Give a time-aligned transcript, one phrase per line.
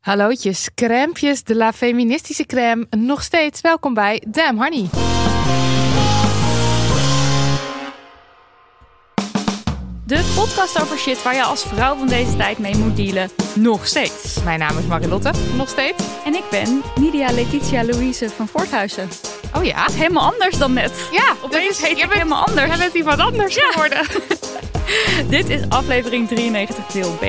[0.00, 2.86] Hallootjes, crèmpjes de la feministische crème.
[2.90, 4.88] Nog steeds welkom bij Damn Honey.
[10.04, 13.30] De podcast over shit waar je als vrouw van deze tijd mee moet dealen.
[13.54, 14.42] Nog steeds.
[14.44, 16.04] Mijn naam is Marilotte, nog steeds.
[16.24, 19.08] En ik ben Nidia Letitia Louise van Voorthuizen.
[19.56, 21.08] Oh ja, Helemaal anders dan net.
[21.12, 22.66] ja, Opeens dat is- heet ik bent- helemaal anders.
[22.68, 24.06] Jij bent iemand anders geworden.
[25.36, 27.24] Dit is aflevering 93 deel B.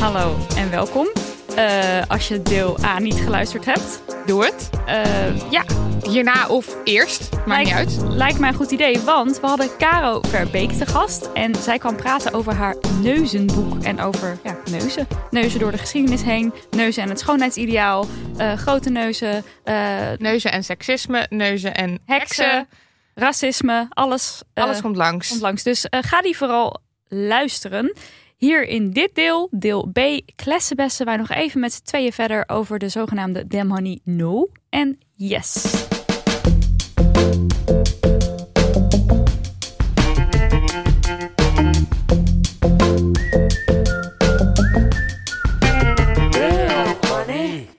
[0.00, 1.08] Hallo en welkom.
[1.56, 4.70] Eh, als je deel A niet geluisterd hebt, Doe het.
[4.86, 5.64] eh, ja,
[6.02, 7.96] Hierna of eerst, maakt niet uit.
[8.08, 11.28] Lijkt mij een goed idee, want we hadden Caro Verbeek te gast.
[11.34, 13.82] En zij kwam praten over haar neuzenboek.
[13.82, 15.06] En over ja, neuzen.
[15.30, 16.52] Neuzen door de geschiedenis heen.
[16.70, 18.06] Neuzen en het schoonheidsideaal.
[18.36, 19.44] eh, grote neuzen.
[20.18, 22.44] Neuzen en seksisme, neuzen en heksen.
[22.44, 22.68] heksen.
[23.14, 23.86] Racisme.
[23.90, 25.28] Alles, Alles komt langs.
[25.28, 25.62] komt langs.
[25.62, 27.96] Dus ga die vooral luisteren.
[28.40, 30.00] Hier in dit deel, deel B,
[30.36, 34.98] klessenbessen wij nog even met z'n tweeën verder over de zogenaamde Damn Honey No en
[35.16, 35.84] Yes.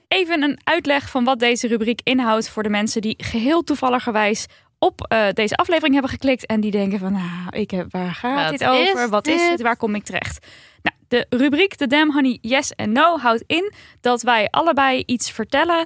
[0.07, 4.46] Even een uitleg van wat deze rubriek inhoudt voor de mensen die geheel toevalligerwijs
[4.84, 8.50] op eh, deze aflevering hebben geklikt en die denken van, nou, ik heb, waar gaat
[8.50, 9.03] Wat dit over?
[9.03, 9.62] is Wat is dit?
[9.62, 10.47] Waar kom ik terecht?
[10.81, 15.31] Nou, de rubriek The Damn Honey Yes en No houdt in dat wij allebei iets
[15.31, 15.86] vertellen.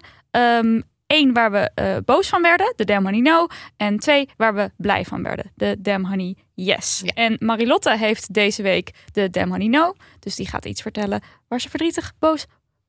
[1.07, 3.47] Eén, waar we eh, boos van werden, de Damn Honey No.
[3.77, 7.01] En twee, waar we blij van werden, de Damn Honey Yes.
[7.03, 7.11] Ja.
[7.13, 9.93] En Marilotte heeft deze week de Damn Honey No.
[10.19, 12.45] Dus die gaat iets vertellen waar ze verdrietig, boos,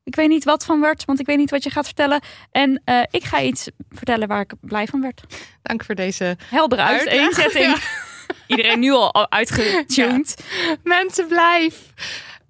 [0.06, 2.20] ik weet niet wat van werd, want ik weet niet wat je gaat vertellen.
[2.50, 5.22] En eh, ik ga iets vertellen waar ik blij van werd.
[5.62, 7.76] Dank voor deze Heldere uiteenzetting.
[8.46, 10.36] Iedereen nu al uitgetuned.
[10.82, 11.92] mensen blijf.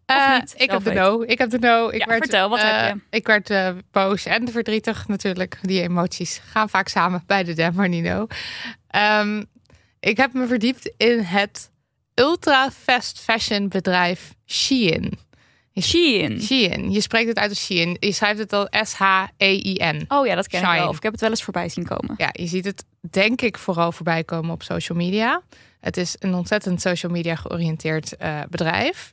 [0.07, 1.23] Eh, ik heb de no.
[1.23, 1.89] Ik heb de no.
[1.89, 3.17] Ik Ja, werd, vertel, wat eh, heb je?
[3.17, 5.59] Ik werd boos en verdrietig natuurlijk.
[5.63, 8.27] Die emoties gaan vaak samen bij de Honey No.
[8.89, 9.43] Ehm,
[10.01, 11.71] ik heb me verdiept in het
[12.15, 15.19] ultra fast fashion bedrijf Shein.
[15.83, 16.41] Shein.
[16.43, 16.91] Shein.
[16.91, 17.97] Je spreekt het uit als Shein.
[18.01, 20.05] Je schrijft het al S-H-E-I-N.
[20.09, 20.89] Oh ja, dat ken ik wel.
[20.89, 22.15] Of ik heb het wel eens voorbij zien komen.
[22.17, 25.43] Ja, je ziet het denk ik vooral voorbij komen op social media.
[25.81, 29.13] Het is een ontzettend social media georiënteerd eh, bedrijf.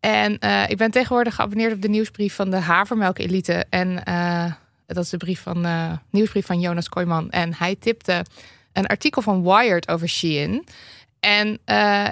[0.00, 3.66] En eh, ik ben tegenwoordig geabonneerd op de nieuwsbrief van de Havermelk Elite.
[3.70, 4.52] En eh,
[4.86, 5.66] dat is de brief van,
[6.10, 7.30] nieuwsbrief van Jonas Kooijman.
[7.30, 8.24] En hij tipte
[8.72, 10.64] een artikel van Wired over Shein.
[11.20, 11.60] En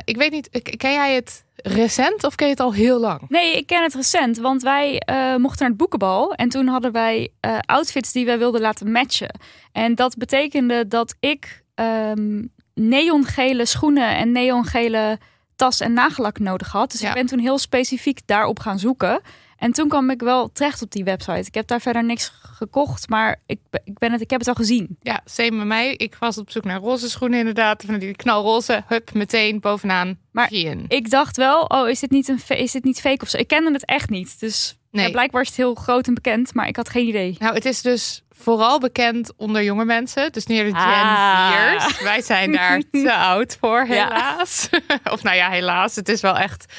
[0.04, 3.20] ik weet niet, ken jij het recent of ken je het al heel lang?
[3.28, 6.32] Nee, ik ken het recent, want wij eh, mochten naar het boekenbal.
[6.34, 9.38] En toen hadden wij eh, outfits die wij wilden laten matchen.
[9.72, 12.42] En dat betekende dat ik ehm,
[12.74, 15.18] neongele schoenen en neongele
[15.56, 16.90] tas en nagellak nodig had.
[16.90, 17.08] Dus Ja.
[17.08, 19.20] ik ben toen heel specifiek daarop gaan zoeken.
[19.58, 21.38] En toen kwam ik wel terecht op die website.
[21.46, 24.54] Ik heb daar verder niks gekocht, maar ik, ik, ben het, ik heb het al
[24.54, 24.96] gezien.
[25.02, 25.94] Ja, same met mij.
[25.94, 27.82] Ik was op zoek naar roze schoenen inderdaad.
[27.86, 30.52] Van die knalroze, hup, meteen bovenaan Maar.
[30.88, 33.36] Ik dacht wel, oh, is dit niet, een, is dit niet fake of zo?
[33.38, 34.40] Ik kende het echt niet.
[34.40, 35.04] Dus Nee.
[35.06, 37.36] ja, blijkbaar is het heel groot en bekend, maar ik had geen idee.
[37.38, 40.32] Nou, het is dus vooral bekend onder jonge mensen.
[40.32, 41.84] Dus meer de Gen Ah.
[42.02, 43.92] Wij zijn daar te oud voor, Ja.
[44.08, 44.68] helaas.
[45.12, 45.94] of nou ja, helaas.
[45.94, 46.72] Het is wel echt,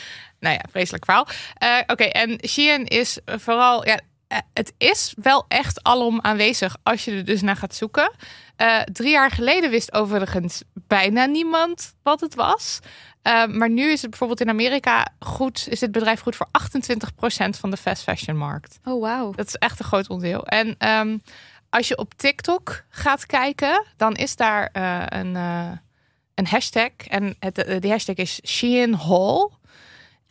[0.46, 1.28] nou ja, vreselijk verhaal.
[1.54, 7.06] Eh, Oké, en Shein is vooral, ja, eh, het is wel echt alom aanwezig als
[7.06, 8.12] je er dus naar gaat zoeken.
[8.56, 12.80] Eh, drie jaar geleden wist overigens bijna niemand wat het was.
[13.48, 17.72] Maar nu is het bijvoorbeeld in Amerika goed, is het bedrijf goed voor 28% van
[17.72, 18.80] de fast fashion markt.
[18.84, 19.32] Oh, wauw.
[19.32, 20.46] Dat is echt een groot onderdeel.
[20.46, 21.18] En ehm,
[21.70, 24.70] als je op TikTok gaat kijken, dan is daar
[25.10, 25.36] een,
[26.34, 26.92] een hashtag.
[27.08, 29.50] En het, die hashtag is Shein Hall.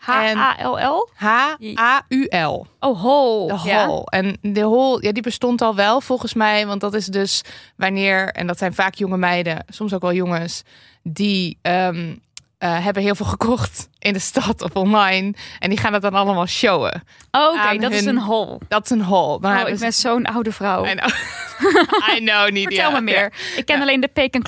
[0.05, 1.09] H-A-L-L?
[1.15, 2.67] H-A-U-L.
[2.81, 3.47] Oh, hol.
[3.49, 4.03] De Ja.
[4.05, 6.67] En de hol, ja, die bestond al wel volgens mij.
[6.67, 7.43] Want dat is dus
[7.77, 10.63] wanneer, en dat zijn vaak jonge meiden, soms ook wel jongens,
[11.03, 12.15] die ehm,
[12.59, 15.35] eh, hebben heel veel gekocht in de stad of online.
[15.59, 17.03] En die gaan het dan allemaal showen.
[17.31, 18.61] Oh, Oké, dat is een hol.
[18.69, 19.41] Dat is een hol.
[19.41, 20.87] Dan Oh, hebben ik ben zo'n oude vrouw.
[20.87, 21.11] I know.
[22.17, 22.67] I know, niet.
[22.67, 23.33] Vertel me meer.
[23.57, 24.43] Ik ken alleen de Peek en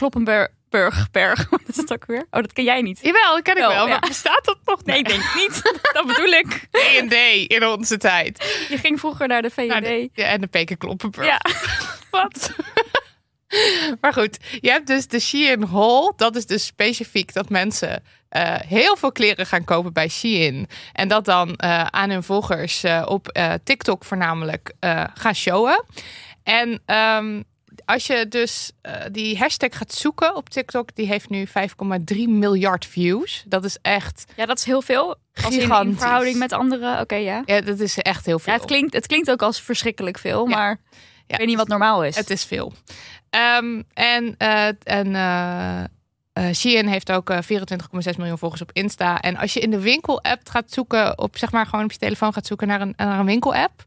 [0.76, 1.11] Kloppenberg.
[1.11, 1.49] Berg.
[1.50, 2.26] Wat is dat ook weer?
[2.31, 2.99] Oh, dat ken jij niet.
[3.02, 3.84] Jawel, dat ken ik Wel, wel.
[3.84, 3.90] ja.
[3.90, 4.84] Maar bestaat dat nog?
[4.84, 5.62] Nee, ik denk niet.
[5.93, 6.69] dat bedoel ik.
[6.70, 7.14] D&D
[7.52, 8.67] in onze tijd.
[8.69, 11.26] Je ging vroeger naar de de- ja, en de Pekenkloppenburg.
[11.26, 11.40] ja.
[12.11, 12.50] Wat?
[14.00, 16.12] maar goed, je hebt dus de Shein Haul.
[16.17, 20.67] Dat is dus specifiek dat mensen eh, heel veel kleren gaan kopen bij Shein.
[20.93, 24.73] En dat dan eh, aan hun volgers eh, op TikTok voornamelijk
[25.14, 25.84] gaan showen.
[26.43, 27.43] En ehm,
[27.86, 31.52] als je dus eh, die hashtag gaat zoeken op TikTok, die heeft nu 5,3
[32.28, 33.44] miljard views.
[33.46, 35.16] Dat is echt, ja, dat is heel veel.
[35.34, 35.98] Als in, in Gigantisch.
[35.98, 37.00] verhouding met andere.
[37.00, 37.42] Oké, ja.
[37.46, 38.52] ja, dat is echt heel veel.
[38.52, 40.56] Ja, het klinkt, het klinkt ook als verschrikkelijk veel, Ja.
[40.56, 40.80] maar
[41.26, 42.16] ik weet niet wat normaal is.
[42.16, 42.72] Het is veel.
[43.30, 49.20] Ehm, en eh en eh, Shein heeft ook eh, 24,6 miljoen volgers op Insta.
[49.20, 52.32] En als je in de winkel-app gaat zoeken, op zeg maar gewoon op je telefoon
[52.32, 53.84] gaat zoeken naar een, naar een winkel-app,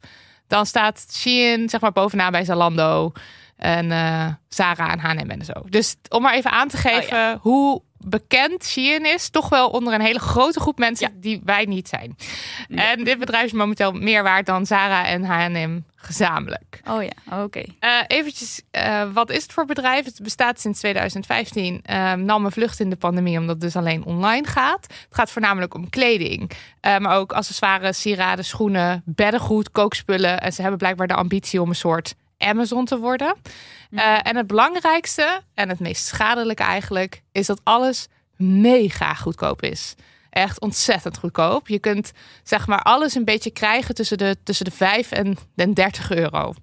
[0.48, 3.12] dan staat Shein zeg maar bovenaan bij Zalando
[3.60, 5.54] en eh Zara en H&M en zo.
[5.70, 10.02] Dus om maar even aan te geven hoe bekend Shein is, toch wel onder een
[10.02, 12.16] hele grote groep mensen die wij niet zijn.
[12.70, 16.82] En dit bedrijf is momenteel meer waard dan Zara en H&M gezamenlijk.
[16.88, 17.64] Oh ja, oké.
[17.80, 20.06] Eh eventjes, eh, wat is het voor bedrijf?
[20.06, 21.80] Het bestaat sinds 2015.
[21.84, 24.82] eh, nam een vlucht in de pandemie, omdat het dus alleen online gaat.
[24.82, 26.52] Het gaat voornamelijk om kleding.
[26.82, 30.42] maar ook accessoires, sieraden, schoenen, beddengoed, kookspullen.
[30.42, 33.36] En ze hebben blijkbaar de ambitie om een soort Amazon te worden.
[33.92, 39.96] Eh, en het belangrijkste, en het meest schadelijke eigenlijk, is dat alles mega goedkoop is.
[40.30, 41.68] Echt ontzettend goedkoop.
[41.68, 42.12] Je kunt
[42.44, 46.54] zeg maar alles een beetje krijgen tussen de, tussen de 5 en de 30 euro.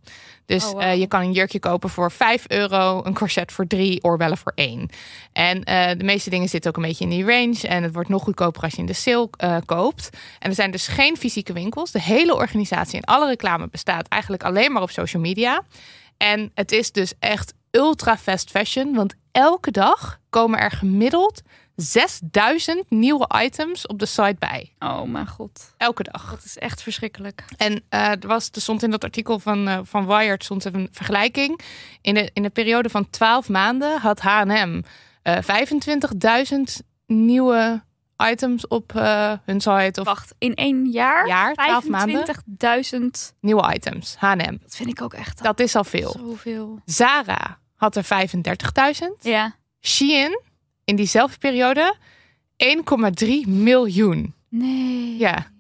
[0.46, 0.82] Dus Oh, wow.
[0.82, 4.52] eh, je kan een jurkje kopen voor 5 euro, een corset voor 3, oorbellen voor
[4.54, 4.88] 1.
[5.32, 7.68] En eh, de meeste dingen zitten ook een beetje in die range.
[7.68, 10.10] En het wordt nog goedkoper als je in de sale eh, koopt.
[10.38, 11.90] En er zijn dus geen fysieke winkels.
[11.90, 15.62] De hele organisatie en alle reclame bestaat eigenlijk alleen maar op social media.
[16.16, 18.94] En het is dus echt ultra fast fashion.
[18.94, 21.42] Want elke dag komen er gemiddeld
[21.76, 24.72] 6000 nieuwe items op de site bij.
[24.78, 25.74] Oh mijn god.
[25.76, 26.30] Elke dag.
[26.30, 27.44] Dat is echt verschrikkelijk.
[27.56, 30.88] En eh, er, was, er stond in dat artikel van, eh, van Wired stond een
[30.92, 31.60] vergelijking.
[32.00, 34.80] In de, in de periode van 12 maanden had H&M
[35.22, 37.82] eh 25.000 nieuwe
[38.30, 40.00] items op eh, hun site.
[40.00, 41.26] Of Wacht, in één jaar?
[41.26, 42.24] jaar, 12 maanden.
[42.94, 43.34] 25.000.
[43.40, 44.16] Nieuwe items.
[44.18, 44.56] H&M.
[44.62, 46.10] Dat vind ik ook echt Dat is al veel.
[46.18, 46.80] zoveel.
[46.84, 49.06] Zara had er 35.000.
[49.20, 49.54] Ja.
[49.80, 50.40] Shein
[50.86, 51.96] in diezelfde periode
[52.64, 54.34] 1,3 miljoen.
[54.48, 55.16] Nee.
[55.16, 55.50] Ja.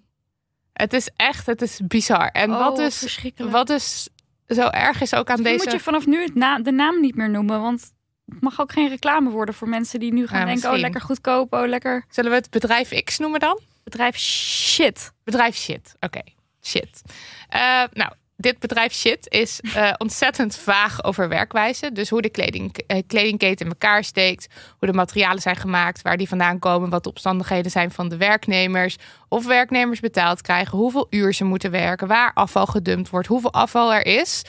[0.72, 2.28] Het is echt, het is bizar.
[2.28, 3.52] En Oh, wat, dus, verschrikkelijk.
[3.52, 4.08] wat dus
[4.48, 5.64] zo erg is ook aan Misschien deze...
[5.64, 7.92] moet je vanaf nu het na- de naam niet meer noemen, want
[8.26, 11.00] het mag ook geen reclame worden voor mensen die nu gaan Ja, denken, oh lekker
[11.00, 13.60] goedkoop, oh lekker Zullen we het bedrijf X noemen dan?
[13.84, 15.12] bedrijf shit.
[15.24, 15.94] Bedrijf shit.
[16.00, 16.20] Oké,
[16.62, 17.02] shit.
[17.48, 21.92] Eh, nou, dit bedrijf shit is eh, ontzettend vaag over werkwijze.
[21.92, 24.46] Dus hoe de kleding, eh, kledingketen in elkaar steekt,
[24.78, 28.16] hoe de materialen zijn gemaakt, waar die vandaan komen, wat de omstandigheden zijn van de
[28.16, 28.96] werknemers,
[29.28, 33.94] of werknemers betaald krijgen, hoeveel uur ze moeten werken, waar afval gedumpt wordt, hoeveel afval
[33.94, 34.42] er is.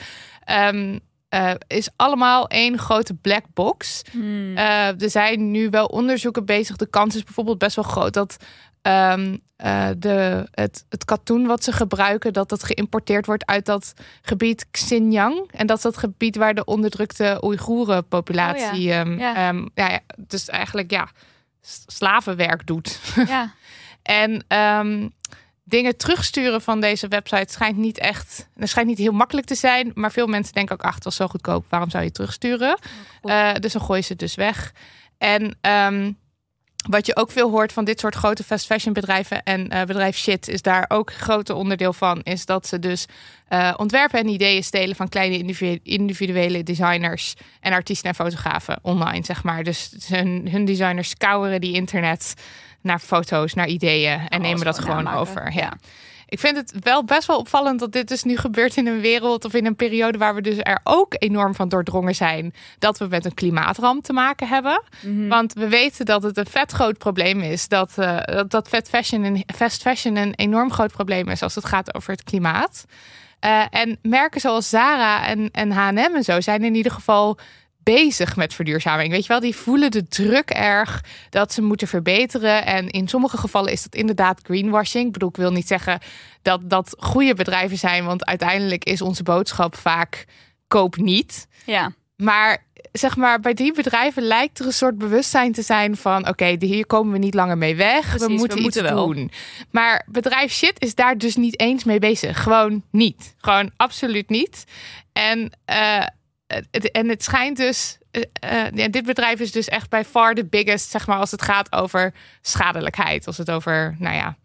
[0.44, 0.98] Ehm,
[1.28, 4.02] eh, is allemaal één grote black box.
[4.10, 4.56] Hmm.
[4.56, 6.76] Er zijn nu wel onderzoeken bezig.
[6.76, 8.36] De kans is bijvoorbeeld best wel groot dat
[8.82, 13.92] ehm, eh, de, het, het katoen wat ze gebruiken, dat dat geïmporteerd wordt uit dat
[14.22, 15.50] gebied Xinjiang.
[15.52, 18.88] En dat is dat gebied waar de onderdrukte Oeigoeren-populatie.
[18.90, 19.34] Oh ehm, Ja.
[19.34, 21.08] ehm, ja, ja, dus eigenlijk ja,
[21.86, 23.00] slavenwerk doet.
[23.26, 23.52] ja.
[24.02, 25.08] En ehm,
[25.64, 28.48] dingen terugsturen van deze website schijnt niet echt.
[28.54, 29.90] Dat schijnt niet heel makkelijk te zijn.
[29.94, 31.64] Maar veel mensen denken ook: ach, het was zo goedkoop.
[31.68, 32.78] Waarom zou je het terugsturen?
[33.20, 33.30] goed.
[33.30, 34.72] Eh, dus dan gooien ze het dus weg.
[35.18, 36.12] En ehm,
[36.86, 40.16] wat je ook veel hoort van dit soort grote fast fashion bedrijven en eh, bedrijf
[40.16, 42.20] shit is daar ook een grote onderdeel van.
[42.22, 43.06] Is dat ze dus
[43.48, 49.24] eh, ontwerpen en ideeën stelen van kleine individu- individuele designers en artiesten en fotografen online,
[49.24, 49.62] zeg maar.
[49.62, 52.34] Dus hun, hun designers scouren die internet
[52.80, 55.52] naar foto's, naar ideeën en Oh, nemen dat gewoon over.
[55.52, 55.72] Ja.
[56.30, 59.44] Ik vind het wel best wel opvallend dat dit dus nu gebeurt in een wereld
[59.44, 63.06] of in een periode waar we dus er ook enorm van doordrongen zijn dat we
[63.06, 64.82] met een klimaatramp te maken hebben.
[65.02, 65.28] Mhm.
[65.28, 67.68] Want we weten dat het een vet groot probleem is.
[67.68, 71.54] Dat, eh, dat, dat fast, fashion een, fast fashion een enorm groot probleem is als
[71.54, 72.84] het gaat over het klimaat.
[73.40, 77.38] Eh, en merken zoals Zara en, en H&M en zo zijn in ieder geval
[77.94, 79.10] bezig met verduurzaming.
[79.10, 82.66] Weet je wel, die voelen de druk erg dat ze moeten verbeteren.
[82.66, 85.06] En in sommige gevallen is dat inderdaad greenwashing.
[85.06, 86.00] Ik bedoel, ik wil niet zeggen
[86.42, 90.24] dat dat goede bedrijven zijn, want uiteindelijk is onze boodschap vaak
[90.66, 91.46] koop niet.
[91.66, 91.92] Ja.
[92.16, 96.56] Maar zeg maar, bij die bedrijven lijkt er een soort bewustzijn te zijn van: oké,
[96.58, 98.00] hier komen we niet langer mee weg.
[98.00, 99.06] Precies, we we moeten moeten iets wel.
[99.06, 99.30] doen.
[99.70, 102.42] Maar bedrijf shit is daar dus niet eens mee bezig.
[102.42, 103.34] Gewoon niet.
[103.38, 104.64] Gewoon absoluut niet.
[105.12, 106.06] En, eh,
[106.48, 107.98] het, en het schijnt dus.
[108.10, 111.30] eh, eh, ja, dit bedrijf is dus echt bij far the biggest, zeg maar, als
[111.30, 113.26] het gaat over schadelijkheid.
[113.26, 114.36] Als het over, nou ja,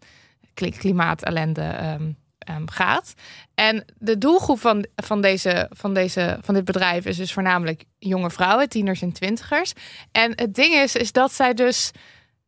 [0.54, 3.14] kli- klimaatellende ehm, ehm, gaat.
[3.54, 8.30] En de doelgroep van, van, deze, van, deze, van dit bedrijf is dus voornamelijk jonge
[8.30, 9.72] vrouwen, tieners en twintigers.
[10.12, 11.90] En het ding is, is dat zij dus.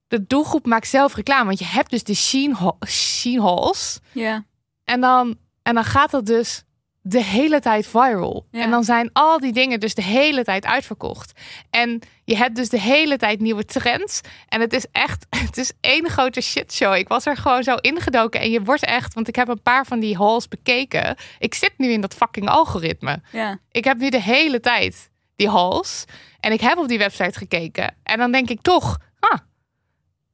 [0.08, 1.44] De doelgroep maakt zelf reclame.
[1.44, 3.98] Want je hebt dus de Sheen, Sheen Halls.
[4.12, 4.44] Ja.
[4.84, 6.62] En dan, en dan gaat dat dus
[7.08, 8.46] de hele tijd viral.
[8.50, 8.62] Ja.
[8.62, 11.40] En dan zijn al die dingen dus de hele tijd uitverkocht.
[11.70, 14.20] En je hebt dus de hele tijd nieuwe trends.
[14.48, 16.94] En het is echt, het is één grote shitshow.
[16.94, 18.40] Ik was er gewoon zo ingedoken.
[18.40, 21.16] En je wordt echt, want ik heb een paar van die halls bekeken.
[21.38, 23.20] Ik zit nu in dat fucking algoritme.
[23.32, 23.58] Ja.
[23.70, 26.04] Ik heb nu de hele tijd die halls.
[26.40, 27.96] En ik heb op die website gekeken.
[28.02, 29.38] En dan denk ik toch, ah,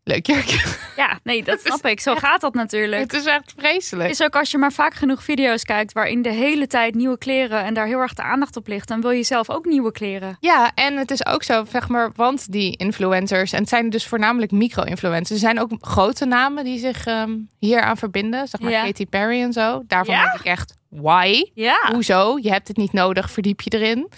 [0.04, 0.60] leuk jurkje.
[0.96, 2.00] Ja, nee, dat snap ik.
[2.00, 3.02] Zo gaat dat natuurlijk.
[3.02, 4.10] Het is echt vreselijk.
[4.10, 7.64] is ook als je maar vaak genoeg video's kijkt waarin de hele tijd nieuwe kleren
[7.64, 10.36] en daar heel erg de aandacht op ligt, dan wil je zelf ook nieuwe kleren.
[10.40, 14.06] Ja, en het is ook zo, zeg maar, want die influencers, en het zijn dus
[14.06, 18.70] voornamelijk micro-influencers, er zijn ook grote namen die zich ehm, hier aan verbinden, zeg maar
[18.70, 18.84] Ja.
[18.84, 19.82] Katy Perry en zo.
[19.86, 20.22] Daarvan Ja?
[20.22, 21.50] denk ik echt, why?
[21.54, 21.78] Ja.
[21.92, 22.38] Hoezo?
[22.40, 24.08] Je hebt het niet nodig, verdiep je erin.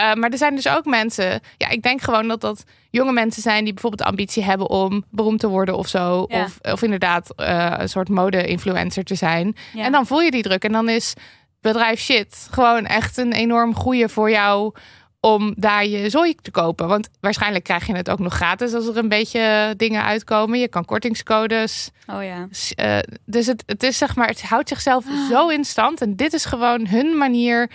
[0.00, 3.42] Eh, maar er zijn dus ook mensen, ja, ik denk gewoon dat dat jonge mensen
[3.42, 6.24] zijn die bijvoorbeeld ambitie hebben om beroemd te worden of zo.
[6.28, 6.44] Ja.
[6.44, 9.56] Of, of inderdaad eh, een soort mode-influencer te zijn.
[9.72, 9.84] Ja.
[9.84, 10.64] En dan voel je die druk.
[10.64, 11.14] En dan is
[11.60, 14.74] bedrijf shit gewoon echt een enorm goeie voor jou
[15.20, 16.88] om daar je zooi te kopen.
[16.88, 20.58] Want waarschijnlijk krijg je het ook nog gratis als er een beetje dingen uitkomen.
[20.58, 21.90] Je kan kortingscodes.
[22.06, 22.48] Oh ja.
[22.74, 26.00] Eh, dus het, het is zeg maar, het houdt zichzelf zo in stand.
[26.00, 27.70] En dit is gewoon hun manier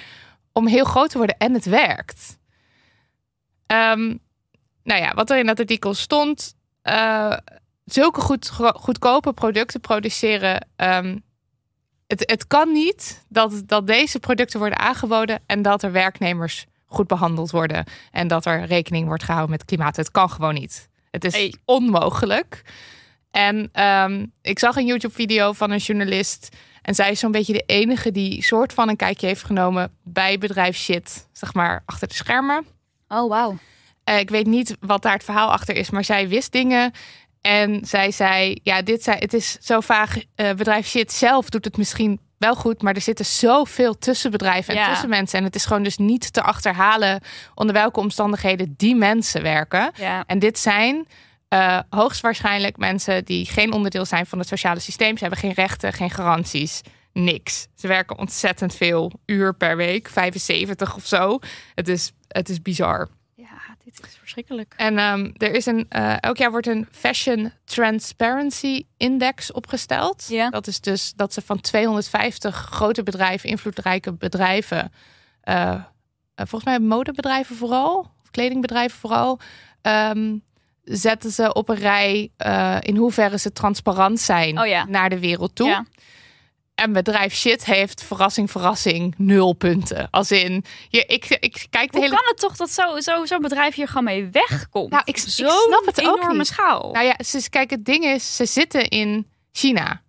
[0.55, 1.38] om heel groot te worden.
[1.38, 2.38] En het werkt.
[3.65, 4.15] Ehm,
[4.83, 6.55] nou ja, wat er in dat artikel stond.
[6.81, 7.38] eh,
[7.85, 10.67] zulke goed, goedkope producten produceren.
[10.75, 11.17] ehm,
[12.07, 17.07] het, het kan niet dat, dat deze producten worden aangeboden en dat er werknemers goed
[17.07, 19.95] behandeld worden en dat er rekening wordt gehouden met klimaat.
[19.95, 20.89] Het kan gewoon niet.
[21.12, 21.55] Het is Hey.
[21.65, 22.62] onmogelijk.
[23.31, 26.55] En ehm, ik zag een YouTube-video van een journalist.
[26.86, 30.38] En zij is zo'n beetje de enige die soort van een kijkje heeft genomen bij
[30.38, 32.65] bedrijf shit, zeg maar, achter de schermen.
[33.08, 33.58] Oh wauw.
[34.04, 36.92] Eh, ik weet niet wat daar het verhaal achter is, maar zij wist dingen.
[37.42, 40.15] En zij zei, ja, dit zei, het is zo vaag.
[40.36, 44.74] eh, bedrijf shit zelf doet het misschien wel goed, maar er zitten zoveel tussen bedrijven
[44.74, 44.89] en Ja.
[44.89, 45.39] tussen mensen.
[45.39, 47.22] En het is gewoon dus niet te achterhalen
[47.56, 49.92] onder welke omstandigheden die mensen werken.
[49.98, 50.24] Ja.
[50.27, 51.08] En dit zijn
[51.55, 55.17] eh, hoogstwaarschijnlijk mensen die geen onderdeel zijn van het sociale systeem.
[55.17, 56.81] Ze hebben geen rechten, geen garanties,
[57.13, 57.67] niks.
[57.75, 61.39] Ze werken ontzettend veel uur per week, 75 of zo.
[61.75, 63.09] Het is, het is bizar.
[63.35, 64.74] Ja, dit is verschrikkelijk.
[64.77, 70.25] En ehm, er is een, eh, elk jaar wordt een Fashion Transparency Index opgesteld.
[70.27, 70.50] Ja.
[70.50, 74.91] Dat is dus dat ze van 250 grote bedrijven, invloedrijke bedrijven,
[75.41, 75.83] eh,
[76.35, 79.39] volgens mij modebedrijven vooral, of kledingbedrijven vooral,
[79.81, 80.38] ehm,
[80.86, 84.86] zetten ze op een rij eh, in hoeverre ze transparant zijn Oh ja.
[84.86, 85.68] naar de wereld toe.
[85.68, 85.86] Ja.
[86.75, 90.08] En bedrijf shit heeft, verrassing, verrassing, nul punten.
[90.12, 93.25] Als in, je, ik, ik kijk de Hoe hele kan het toch dat zo'n zo,
[93.25, 94.92] zo'n bedrijf hier gewoon mee wegkomt?
[94.92, 96.48] Nou, ik- ik snap het ook enorme niet.
[96.48, 96.92] schaal.
[96.92, 100.01] Nou ja, ze, kijk, het ding is, ze zitten in China.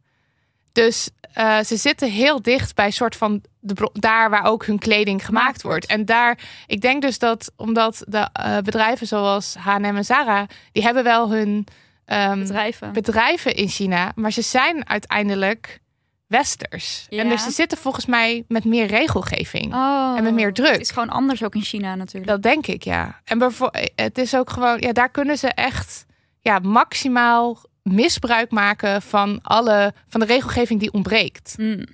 [0.72, 5.24] Dus eh, ze zitten heel dicht bij soort van de, daar waar ook hun kleding
[5.26, 5.86] gemaakt wordt.
[5.86, 10.82] En daar, ik denk dus dat omdat de eh, bedrijven zoals H&M en Zara, die
[10.82, 11.66] hebben wel hun
[12.04, 12.92] ehm, Bedrijven.
[12.92, 15.80] bedrijven in China, maar ze zijn uiteindelijk
[16.26, 17.06] westers.
[17.08, 17.22] Ja.
[17.22, 19.74] En dus ze zitten volgens mij met meer regelgeving.
[19.74, 20.72] Oh, En met meer druk.
[20.72, 22.26] Het is gewoon anders ook in China natuurlijk.
[22.26, 23.20] Dat denk ik, ja.
[23.24, 26.06] En bevo- het is ook gewoon, ja, daar kunnen ze echt
[26.40, 31.54] ja, maximaal misbruik maken van alle van de regelgeving die ontbreekt.
[31.56, 31.84] Hmm.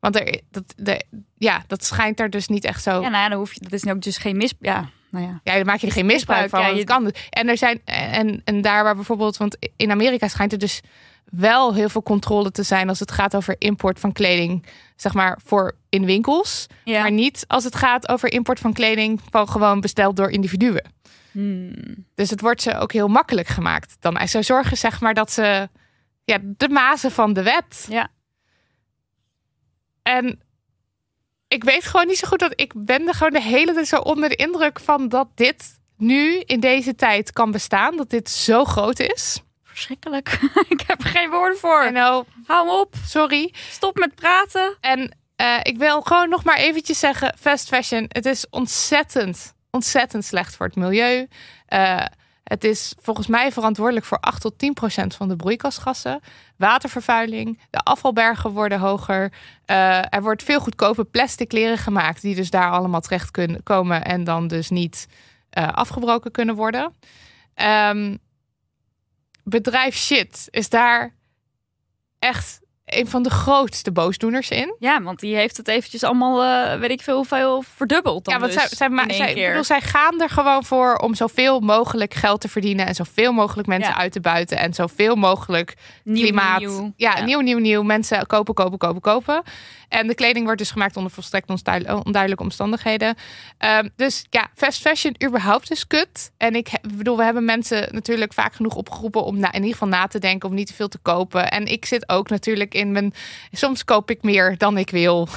[0.00, 1.04] Want er, dat, de,
[1.38, 2.90] ja, dat schijnt er dus niet echt zo.
[2.90, 4.54] Ja, nou ja, dan hoef je, dat is ook dus geen mis...
[4.60, 5.40] Ja, nou ja.
[5.44, 6.60] Ja, daar maak je er geen misbruik van.
[6.60, 7.04] Ja, je- kan.
[7.04, 7.28] dus.
[7.30, 10.80] En er zijn en, en daar waar bijvoorbeeld, want in Amerika schijnt er dus
[11.24, 14.66] wel heel veel controle te zijn als het gaat over import van kleding,
[14.96, 17.00] zeg maar voor in winkels, ja.
[17.00, 20.84] maar niet als het gaat over import van kleding van gewoon besteld door individuen.
[21.30, 21.74] Hmm.
[22.14, 23.96] Dus het wordt ze ook heel makkelijk gemaakt.
[24.00, 25.68] Dan ze zorgen zeg maar dat ze
[26.24, 27.86] ja, de mazen van de wet.
[27.88, 28.10] Ja.
[30.10, 30.40] En
[31.48, 33.96] ik weet gewoon niet zo goed dat ik ben er gewoon de hele tijd zo
[33.96, 37.96] onder de indruk van dat dit nu in deze tijd kan bestaan.
[37.96, 39.42] Dat dit zo groot is.
[39.64, 40.28] Verschrikkelijk.
[40.68, 41.82] ik heb er geen woorden voor.
[41.82, 42.94] En nou, Hou op.
[43.06, 43.54] sorry.
[43.70, 44.76] Stop met praten.
[44.80, 50.24] En eh, ik wil gewoon nog maar eventjes zeggen, fast fashion, het is ontzettend, ontzettend
[50.24, 51.28] slecht voor het milieu.
[51.66, 52.04] Eh,
[52.44, 56.20] het is volgens mij verantwoordelijk voor 8 tot 10 procent van de broeikasgassen.
[56.60, 59.32] Watervervuiling, de afvalbergen worden hoger.
[59.64, 64.04] Eh, er wordt veel goedkope plastic kleren gemaakt, die dus daar allemaal terecht kunnen komen
[64.04, 65.06] en dan dus niet
[65.50, 66.94] eh, afgebroken kunnen worden.
[67.54, 68.16] Ehm,
[69.44, 71.14] bedrijf shit is daar
[72.18, 72.59] echt
[72.98, 74.74] een van de grootste boosdoeners in.
[74.78, 78.40] Ja, want die heeft het eventjes allemaal, eh, weet ik veel hoeveel, verdubbeld dan ja,
[78.40, 81.14] want dus zij, zij, ma- in één zij, bedoel, zij gaan er gewoon voor om
[81.14, 83.96] zoveel mogelijk geld te verdienen en zoveel mogelijk mensen Ja.
[83.98, 86.58] uit te buiten en zoveel mogelijk Nieuw, klimaat.
[86.58, 86.92] nieuw.
[86.96, 87.24] Ja, Ja.
[87.24, 87.82] nieuw, nieuw, nieuw.
[87.82, 89.42] Mensen kopen, kopen, kopen, kopen.
[89.88, 93.14] En de kleding wordt dus gemaakt onder volstrekt onduidel- onduidelijke omstandigheden.
[93.58, 96.30] Ehm, dus ja, fast fashion überhaupt is kut.
[96.36, 99.88] En ik bedoel, we hebben mensen natuurlijk vaak genoeg opgeroepen om na, in ieder geval
[99.88, 101.50] na te denken om niet te veel te kopen.
[101.50, 103.14] En ik zit ook natuurlijk in mijn.
[103.52, 105.28] Soms koop ik meer dan ik wil.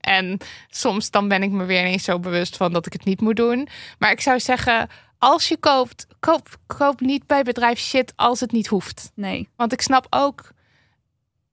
[0.00, 0.38] En
[0.68, 3.36] soms dan ben ik me weer ineens zo bewust van dat ik het niet moet
[3.36, 3.68] doen.
[3.98, 4.88] Maar ik zou zeggen,
[5.18, 9.10] als je koopt, koop, koop niet bij bedrijf shit als het niet hoeft.
[9.14, 9.48] Nee.
[9.56, 10.52] Want ik snap ook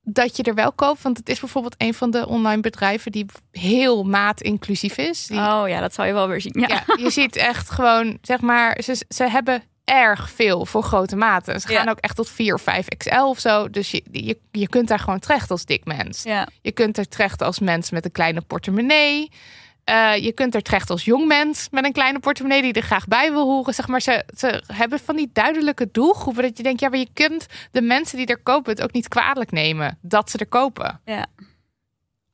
[0.01, 1.01] dat je er wel koopt.
[1.01, 5.27] Want het is bijvoorbeeld een van de online bedrijven die heel maat-inclusief is.
[5.27, 6.59] Die, Oh ja, dat zou je wel weer zien.
[6.59, 6.67] Ja.
[6.67, 6.95] ja.
[7.03, 11.61] je ziet echt gewoon, zeg maar, ze, ze hebben erg veel voor grote maten.
[11.61, 11.91] Ze gaan Ja.
[11.91, 13.69] ook echt tot 4 of 5 XL of zo.
[13.69, 16.23] Dus je, je, je kunt daar gewoon terecht als dik mens.
[16.23, 16.47] ja.
[16.61, 19.31] Je kunt er terecht als mens met een kleine portemonnee.
[19.83, 23.07] Eh, je kunt er terecht als jong mens met een kleine portemonnee die er graag
[23.07, 23.73] bij wil horen.
[23.73, 27.09] Zeg maar, ze, ze hebben van die duidelijke doelgroepen dat je denkt, ja, maar je
[27.13, 31.01] kunt de mensen die er kopen het ook niet kwalijk nemen dat ze er kopen.
[31.05, 31.25] Ja.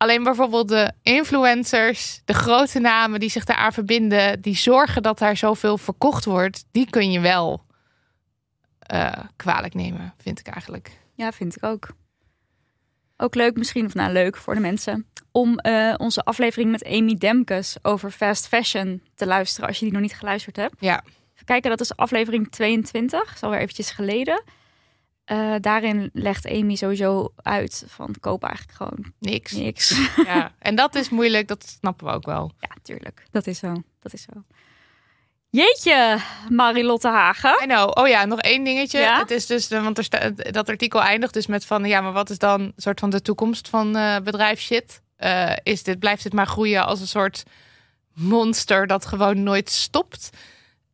[0.01, 5.37] Alleen bijvoorbeeld de influencers, de grote namen die zich daaraan verbinden, die zorgen dat daar
[5.37, 7.65] zoveel verkocht wordt, die kun je wel
[8.79, 10.97] eh, kwalijk nemen, vind ik eigenlijk.
[11.15, 11.93] Ja, vind ik ook.
[13.17, 17.15] Ook leuk misschien, of nou leuk voor de mensen, om eh, onze aflevering met Amy
[17.15, 20.75] Demkes over fast fashion te luisteren als je die nog niet geluisterd hebt.
[20.79, 21.03] Ja.
[21.33, 24.43] Even kijken, dat is aflevering 22, is alweer eventjes geleden.
[25.31, 29.51] Eh, daarin legt Amy sowieso uit van koop eigenlijk gewoon Niks.
[29.51, 29.89] niks.
[30.25, 30.51] Ja.
[30.59, 32.51] En dat is moeilijk, dat snappen we ook wel.
[32.59, 33.23] ja, tuurlijk.
[33.31, 33.73] Dat is zo.
[33.99, 34.43] Dat is zo.
[35.49, 37.57] Jeetje, Marilotte Hagen.
[37.63, 37.91] I know.
[37.97, 38.99] Oh ja, nog één dingetje.
[38.99, 39.19] Ja?
[39.19, 42.29] Het is dus, want er staat, dat artikel eindigt dus met van, ja, maar wat
[42.29, 45.01] is dan soort van de toekomst van eh bedrijf shit?
[45.15, 47.43] Eh, is dit, blijft dit maar groeien als een soort
[48.13, 50.29] monster dat gewoon nooit stopt?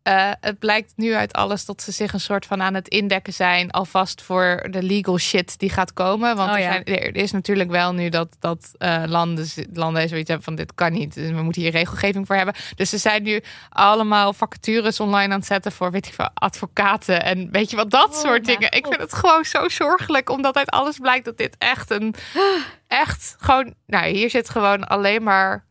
[0.08, 3.34] Eh, het blijkt nu uit alles dat ze zich een soort van aan het indekken
[3.34, 6.36] zijn, alvast voor de legal shit die gaat komen.
[6.36, 6.72] Want Oh er, ja.
[6.72, 10.74] zijn, er is natuurlijk wel nu dat, dat eh, landen, landen zoiets hebben van dit
[10.76, 11.14] kan niet.
[11.14, 12.54] Dus we moeten hier regelgeving voor hebben.
[12.76, 17.24] Dus ze zijn nu allemaal vacatures online aan het zetten voor, weet ik veel, advocaten
[17.24, 18.72] en weet je wat, dat Oh, soort dingen.
[18.72, 22.16] Ik vind het gewoon zo zorgelijk, omdat uit alles blijkt dat dit echt een,
[22.88, 25.66] echt gewoon, nou hier zit gewoon alleen maar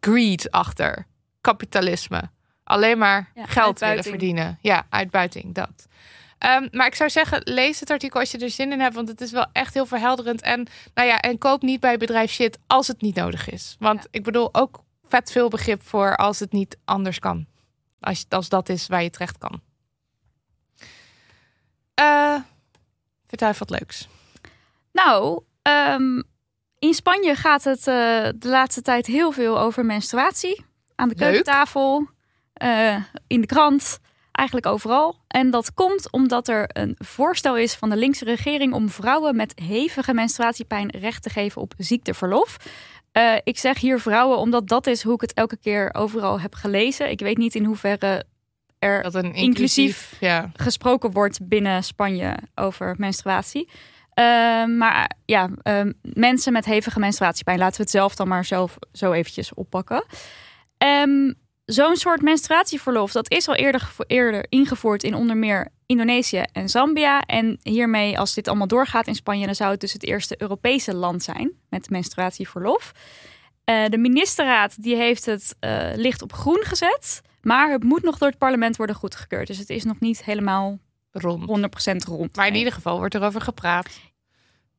[0.00, 1.06] greed achter.
[1.40, 2.30] Kapitalisme.
[2.70, 4.58] Alleen maar Ja, geld willen verdienen.
[4.60, 5.88] Ja, uitbuiting, dat.
[6.38, 9.08] Ehm, maar ik zou zeggen, lees het artikel als je er zin in hebt, want
[9.08, 10.42] het is wel echt heel verhelderend.
[10.42, 13.76] En, nou ja, en koop niet bij bedrijf shit als het niet nodig is.
[13.78, 17.46] Want ik bedoel ook vet veel begrip voor als het niet anders kan.
[18.00, 19.60] Als, als dat is waar je terecht kan.
[21.94, 22.36] Eh
[23.26, 24.08] vertel even wat leuks.
[24.92, 26.22] Nou, ehm,
[26.78, 30.64] in Spanje gaat het eh, de laatste tijd heel veel over menstruatie.
[30.94, 32.08] Aan de keukentafel,
[32.60, 32.96] eh,
[33.26, 33.98] in de krant,
[34.32, 35.16] eigenlijk overal.
[35.28, 39.52] En dat komt omdat er een voorstel is van de linkse regering om vrouwen met
[39.64, 42.56] hevige menstruatiepijn recht te geven op ziekteverlof.
[43.12, 46.54] Eh, ik zeg hier vrouwen omdat dat is hoe ik het elke keer overal heb
[46.54, 47.10] gelezen.
[47.10, 48.24] Ik weet niet in hoeverre
[48.78, 50.16] er Dat een Inclusief.
[50.20, 50.50] ja.
[50.54, 53.68] gesproken wordt binnen Spanje over menstruatie.
[54.10, 54.24] Eh,
[54.64, 55.50] maar ja,
[56.02, 60.04] mensen met hevige menstruatiepijn, laten we het zelf dan maar zelf zo eventjes oppakken.
[60.78, 61.32] Ehm,
[61.72, 67.20] Zo'n soort menstruatieverlof, dat is al eerder, eerder ingevoerd in onder meer Indonesië en Zambia.
[67.20, 70.94] En hiermee, als dit allemaal doorgaat in Spanje, dan zou het dus het eerste Europese
[70.94, 72.92] land zijn met menstruatieverlof.
[73.64, 77.22] Eh, de ministerraad die heeft het eh, licht op groen gezet.
[77.42, 79.46] Maar het moet nog door het parlement worden goedgekeurd.
[79.46, 80.78] Dus het is nog niet helemaal
[81.12, 81.46] Rond.
[81.48, 82.36] 100% rond.
[82.36, 84.00] Maar in ieder geval wordt er over gepraat.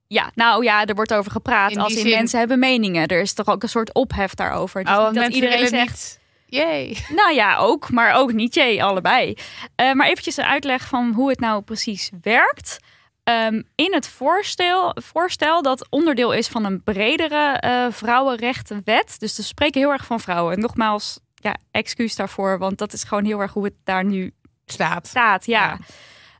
[0.08, 1.71] Ja, nou ja, er wordt over gepraat.
[1.71, 3.08] In als die in zin- mensen hebben meningen.
[3.08, 4.82] Er is toch ook een soort ophef daarover.
[4.82, 6.19] Oh, niet dat iedereen zegt...
[6.52, 6.98] Jee.
[7.16, 9.34] Nou ja, ook, maar ook niet jee, allebei.
[9.76, 12.80] Eh, maar eventjes een uitleg van hoe het nou precies werkt.
[13.24, 19.20] Ehm, in het voorstel, voorstel dat onderdeel is van een bredere eh vrouwenrechtenwet.
[19.20, 20.54] Dus we spreken heel erg van vrouwen.
[20.54, 24.34] En nogmaals, ja, excuus daarvoor, want dat is gewoon heel erg hoe het daar nu
[24.66, 25.08] Staat.
[25.08, 25.46] staat.
[25.46, 25.62] Ja.
[25.68, 25.78] Ja.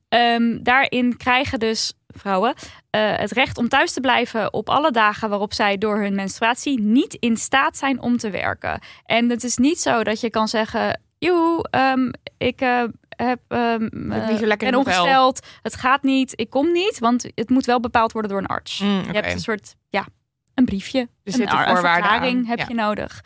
[0.10, 2.54] Ehm, daarin krijgen dus vrouwen
[2.90, 6.80] eh, het recht om thuis te blijven op alle dagen waarop zij door hun menstruatie
[6.80, 8.80] niet in staat zijn om te werken.
[9.06, 14.40] En het is niet zo dat je kan zeggen, joe, ehm, ik eh, heb, niet
[14.40, 18.12] ben mijn vel." ongesteld, het gaat niet, ik kom niet, want het moet wel bepaald
[18.12, 18.80] worden door een arts.
[18.80, 20.06] Mm, Je hebt een soort, ja,
[20.54, 21.00] een briefje.
[21.24, 22.66] Een, een heb ja.
[22.68, 23.22] je nodig.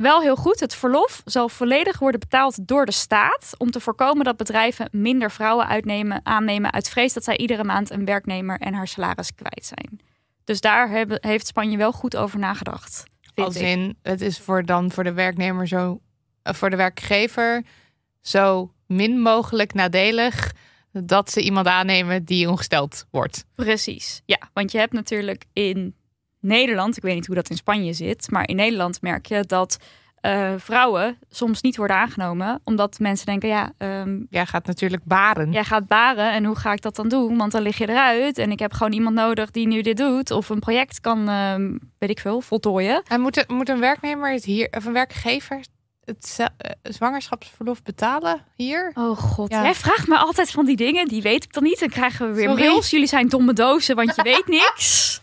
[0.00, 4.24] Wel heel goed, het verlof zal volledig worden betaald door de staat om te voorkomen
[4.24, 8.74] dat bedrijven minder vrouwen uitnemen, aannemen uit vrees dat zij iedere maand een werknemer en
[8.74, 10.00] haar salaris kwijt zijn.
[10.44, 13.04] Dus daar hebben, heeft Spanje wel goed over nagedacht.
[13.34, 13.62] Als ik.
[13.62, 16.00] in, het is voor dan voor de werknemer zo,
[16.42, 17.64] eh, voor de werkgever
[18.20, 20.52] zo min mogelijk nadelig
[20.92, 23.44] dat ze iemand aannemen die ongesteld wordt.
[23.54, 24.50] Precies, ja.
[24.52, 25.94] Want je hebt natuurlijk in
[26.40, 29.76] Nederland, ik weet niet hoe dat in Spanje zit, maar in Nederland merk je dat
[30.20, 35.52] eh, vrouwen soms niet worden aangenomen, omdat mensen denken, ja, ehm, Jij gaat natuurlijk baren.
[35.52, 37.36] jij gaat baren en hoe ga ik dat dan doen?
[37.36, 40.30] Want dan lig je eruit en ik heb gewoon iemand nodig die nu dit doet
[40.30, 43.02] of een project kan, ehm, weet ik veel, voltooien.
[43.08, 45.60] En moet, moet een werknemer het hier, of een werkgever
[46.04, 46.46] het eh,
[46.82, 48.90] zwangerschapsverlof betalen hier?
[48.94, 49.62] Oh god, Ja.
[49.62, 51.80] jij vraagt me altijd van die dingen, die weet ik dan niet.
[51.80, 52.64] Dan krijgen we weer Sorry.
[52.64, 52.90] mails.
[52.90, 55.20] Jullie zijn domme dozen, want je weet niks.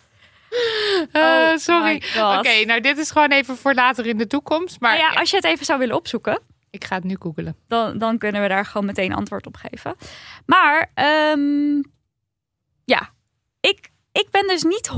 [1.12, 1.84] Eh, Oh sorry.
[1.94, 2.38] my God.
[2.38, 4.80] Oké, nou dit is gewoon even voor later in de toekomst.
[4.80, 6.40] Maar Maar ja, als je het even zou willen opzoeken,
[6.70, 7.56] ik ga het nu googelen.
[7.68, 9.96] dan, dan kunnen we daar gewoon meteen antwoord op geven.
[10.46, 11.82] Maar ehm,
[12.86, 13.10] ja,
[13.60, 14.94] ik, ik ben dus niet 100%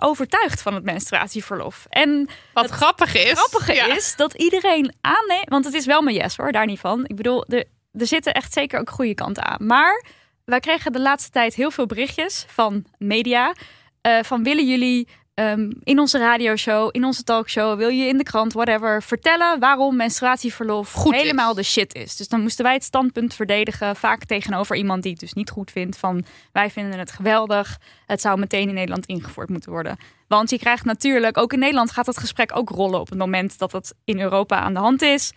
[0.00, 1.86] overtuigd van het menstruatieverlof.
[1.88, 3.28] En Wat Het grappig is.
[3.28, 3.94] het grappige ja.
[3.96, 7.04] is dat iedereen aanneemt, want het is wel mijn yes hoor, daar niet van.
[7.06, 9.66] Ik bedoel, er, er zitten echt zeker ook goede kanten aan.
[9.66, 10.04] Maar
[10.44, 13.54] wij kregen de laatste tijd heel veel berichtjes van media.
[14.02, 18.22] Eh, van willen jullie ehm, in onze radioshow, in onze talkshow, wil je in de
[18.22, 21.20] krant, whatever, vertellen waarom menstruatieverlof Goed is.
[21.20, 22.16] helemaal de shit is.
[22.16, 25.70] Dus dan moesten wij het standpunt verdedigen, vaak tegenover iemand die het dus niet goed
[25.70, 25.96] vindt.
[25.96, 29.96] Van wij vinden het geweldig, het zou meteen in Nederland ingevoerd moeten worden.
[30.28, 33.58] Want je krijgt natuurlijk, ook in Nederland gaat het gesprek ook rollen op het moment
[33.58, 35.32] dat het in Europa aan de hand is.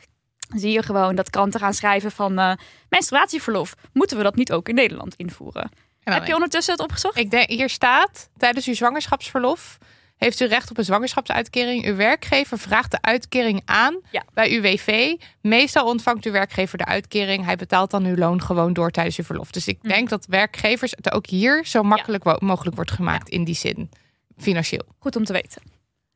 [0.56, 2.52] Zie je gewoon dat kranten gaan schrijven van eh,
[2.90, 3.76] menstruatieverlof.
[3.94, 5.70] Moeten we dat niet ook in Nederland invoeren?
[6.14, 7.18] Heb je ondertussen het opgezocht?
[7.18, 9.78] Ik denk, hier staat, tijdens uw zwangerschapsverlof
[10.18, 11.86] heeft u recht op een zwangerschapsuitkering.
[11.86, 14.24] Uw werkgever vraagt de uitkering aan Ja.
[14.34, 15.14] bij uw WV.
[15.42, 17.46] Meestal ontvangt uw werkgever de uitkering.
[17.46, 19.52] Hij betaalt dan uw loon gewoon door tijdens uw verlof.
[19.52, 19.88] Dus ik Mhm.
[19.88, 23.90] denk dat werkgevers het ook hier zo makkelijk mogelijk wordt gemaakt in die zin.
[24.38, 24.84] Financieel.
[25.00, 25.62] Goed om te weten.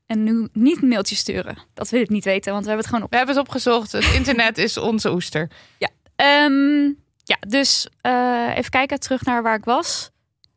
[0.05, 1.57] En nu niet een mailtje sturen.
[1.73, 3.11] Dat wil ik niet weten, want we hebben het gewoon op.
[3.11, 3.91] We hebben het opgezocht.
[3.91, 5.49] Het internet is onze oester.
[6.15, 6.91] Ehm,
[7.29, 10.09] ja, dus eh, even kijken, terug naar waar ik was.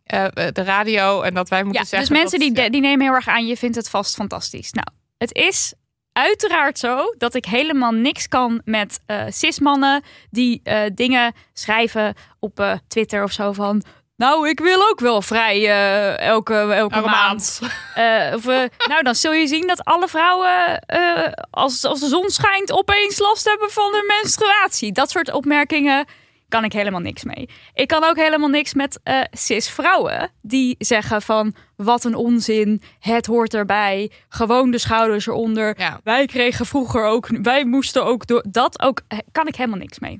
[0.05, 2.09] Eh, de radio en dat wij moeten Ja, zeggen.
[2.09, 4.73] dus mensen dat- die, die nemen heel erg aan, je vindt het vast fantastisch.
[4.73, 4.87] Nou,
[5.19, 5.75] het is
[6.13, 12.61] uiteraard zo dat ik helemaal niks kan met eh cis-mannen die eh, dingen schrijven op
[12.61, 13.83] eh, Twitter of zo van...
[14.17, 17.61] Nou, ik wil ook wel vrij eh, elke, elke maand.
[17.95, 22.09] Eh, of, eh, nou, dan zul je zien dat alle vrouwen, eh, als, als de
[22.09, 24.93] zon schijnt, opeens last hebben van de menstruatie.
[24.93, 26.05] Dat soort opmerkingen
[26.53, 27.49] kan ik helemaal niks mee.
[27.75, 33.27] Ik kan ook helemaal niks met eh cis-vrouwen die zeggen van wat een onzin, het
[33.27, 35.75] hoort erbij, gewoon de schouders eronder.
[35.79, 36.01] Ja.
[36.05, 38.45] Wij kregen vroeger ook, wij moesten ook door.
[38.49, 40.19] Dat ook eh, kan ik helemaal niks mee.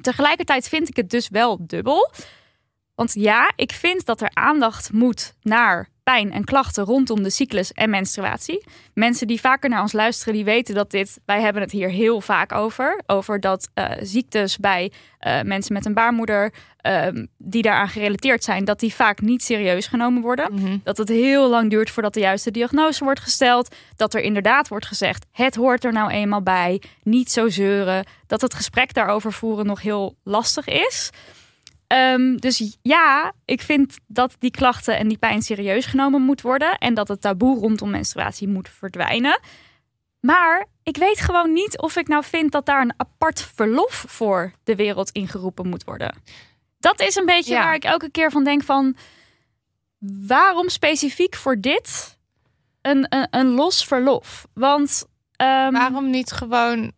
[0.00, 2.10] Tegelijkertijd vind ik het dus wel dubbel.
[3.02, 7.72] Want ja, ik vind dat er aandacht moet naar pijn en klachten rondom de cyclus
[7.72, 8.64] en menstruatie.
[8.94, 12.20] Mensen die vaker naar ons luisteren, die weten dat dit, wij hebben het hier heel
[12.20, 13.02] vaak over.
[13.06, 18.64] Over dat eh, ziektes bij eh, mensen met een baarmoeder, ehm, die daaraan gerelateerd zijn,
[18.64, 20.54] dat die vaak niet serieus genomen worden.
[20.54, 20.78] Mhm.
[20.84, 23.74] Dat het heel lang duurt voordat de juiste diagnose wordt gesteld.
[23.96, 26.82] Dat er inderdaad wordt gezegd: het hoort er nou eenmaal bij.
[27.02, 28.06] Niet zo zeuren.
[28.26, 31.10] Dat het gesprek daarover voeren nog heel lastig is.
[31.92, 36.78] Ehm, dus ja, ik vind dat die klachten en die pijn serieus genomen moet worden.
[36.78, 39.40] En dat het taboe rondom menstruatie moet verdwijnen.
[40.20, 44.52] Maar ik weet gewoon niet of ik nou vind dat daar een apart verlof voor
[44.64, 46.14] de wereld ingeroepen moet worden.
[46.78, 47.62] Dat is een beetje Ja.
[47.62, 48.96] waar ik elke keer van denk van...
[50.26, 52.18] waarom specifiek voor dit
[52.82, 54.46] een, een, een los verlof?
[54.54, 56.92] Want ehm, Waarom niet gewoon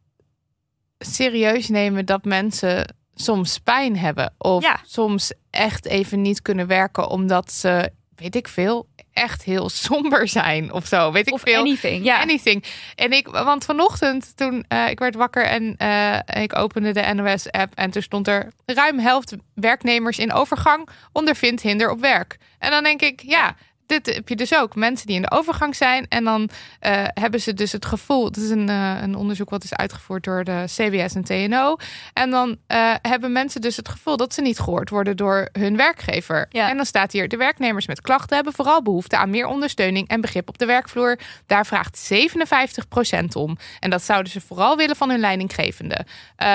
[0.99, 4.35] serieus nemen dat mensen soms pijn hebben?
[4.39, 4.81] Of Ja.
[4.87, 10.73] soms echt even niet kunnen werken omdat ze weet ik veel, echt heel somber zijn
[10.73, 11.13] of zo.
[11.13, 11.61] Weet ik Of veel.
[11.61, 12.21] anything, ja.
[12.21, 12.65] Anything.
[12.95, 17.75] En ik, want vanochtend toen eh, ik werd wakker en eh, ik opende de NOS-app
[17.75, 22.37] en toen stond er ruim helft werknemers in overgang ondervindt hinder op werk.
[22.59, 23.57] En dan denk ik, ja.
[23.87, 24.75] Dit heb je dus ook.
[24.75, 26.07] Mensen die in de overgang zijn.
[26.09, 26.49] En dan
[26.81, 28.25] eh, hebben ze dus het gevoel.
[28.25, 31.77] Het is een, eh, een onderzoek wat is uitgevoerd door de CBS en TNO.
[32.13, 35.77] En dan eh, hebben mensen dus het gevoel dat ze niet gehoord worden door hun
[35.77, 36.47] werkgever.
[36.49, 36.69] Ja.
[36.69, 40.21] En dan staat hier: de werknemers met klachten hebben vooral behoefte aan meer ondersteuning en
[40.21, 41.19] begrip op de werkvloer.
[41.47, 43.57] Daar vraagt 57% om.
[43.81, 46.07] En dat zouden ze vooral willen van hun leidinggevende.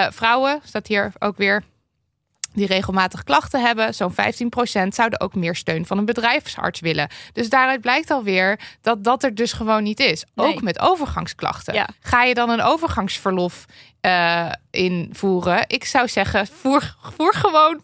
[0.09, 1.63] Vrouwen, staat hier ook weer.
[2.59, 4.15] Die regelmatig klachten hebben, zo'n 15%
[4.87, 7.09] zouden ook meer steun van een bedrijfsarts willen.
[7.33, 10.25] Dus daaruit blijkt alweer dat dat er dus gewoon niet is.
[10.33, 10.47] Nee.
[10.47, 11.73] Ook met overgangsklachten.
[11.73, 11.89] Ja.
[11.99, 13.65] Ga je dan een overgangsverlof
[14.01, 15.63] eh, invoeren?
[15.67, 17.83] Ik zou zeggen, voer, voer gewoon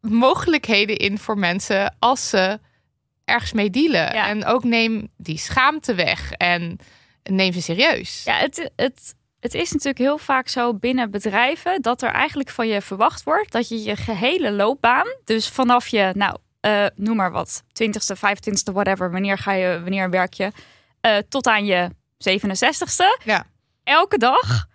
[0.00, 2.60] mogelijkheden in voor mensen als ze
[3.24, 4.14] ergens mee dealen.
[4.14, 4.28] Ja.
[4.28, 6.78] En ook neem die schaamte weg en
[7.22, 8.22] neem ze serieus.
[8.24, 12.68] Ja, het, het, het is natuurlijk heel vaak zo binnen bedrijven dat er eigenlijk van
[12.68, 17.30] je verwacht wordt dat je je gehele loopbaan, dus vanaf je, nou, eh, noem maar
[17.32, 20.50] wat, 20ste, 25ste, whatever, wanneer ga je, wanneer werk je,
[21.00, 23.46] eh, tot aan je 67ste, Ja.
[23.84, 24.66] elke dag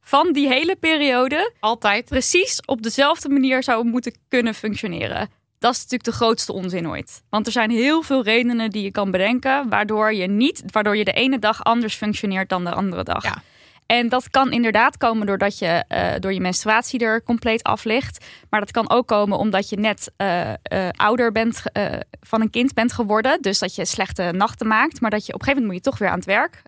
[0.00, 2.04] van die hele periode Altijd.
[2.04, 5.28] precies op dezelfde manier zou moeten kunnen functioneren.
[5.58, 7.22] Dat is natuurlijk de grootste onzin ooit.
[7.30, 11.04] Want er zijn heel veel redenen die je kan bedenken, waardoor je niet, waardoor je
[11.04, 13.22] de ene dag anders functioneert dan de andere dag.
[13.24, 13.42] Ja.
[13.88, 18.24] En dat kan inderdaad komen doordat je eh, door je menstruatie er compleet af ligt.
[18.50, 20.56] Maar dat kan ook komen omdat je net eh, eh,
[20.96, 21.62] ouder bent
[22.20, 23.42] van een kind bent geworden.
[23.42, 25.00] Dus dat je slechte nachten maakt.
[25.00, 26.62] Maar dat je op een gegeven moment moet je toch weer aan het werk.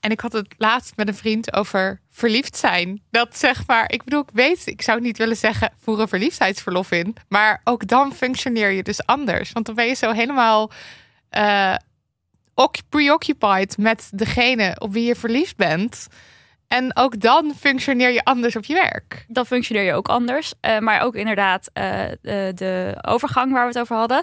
[0.00, 3.02] En ik had het laatst met een vriend over verliefd zijn.
[3.10, 6.90] Dat zeg maar, ik bedoel, ik weet, ik zou niet willen zeggen voer een verliefdheidsverlof
[6.90, 7.16] in.
[7.28, 9.52] Maar ook dan functioneer je dus anders.
[9.52, 10.70] Want dan ben je zo helemaal
[12.88, 16.06] preoccupied met degene op wie je verliefd bent.
[16.68, 19.24] En ook dan functioneer je anders op je werk.
[19.28, 20.52] dan functioneer je ook anders.
[20.60, 24.22] Eh, maar ook inderdaad eh, de, de overgang waar we het over hadden.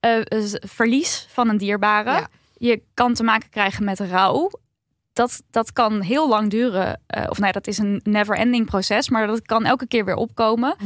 [0.00, 0.20] Eh,
[0.66, 2.10] verlies van een dierbare.
[2.10, 2.28] Ja.
[2.56, 4.50] Je kan te maken krijgen met rouw.
[5.12, 7.00] Dat, dat kan heel lang duren.
[7.06, 9.08] Eh, of nee, dat is een never-ending proces.
[9.08, 10.76] Maar dat kan elke keer weer opkomen.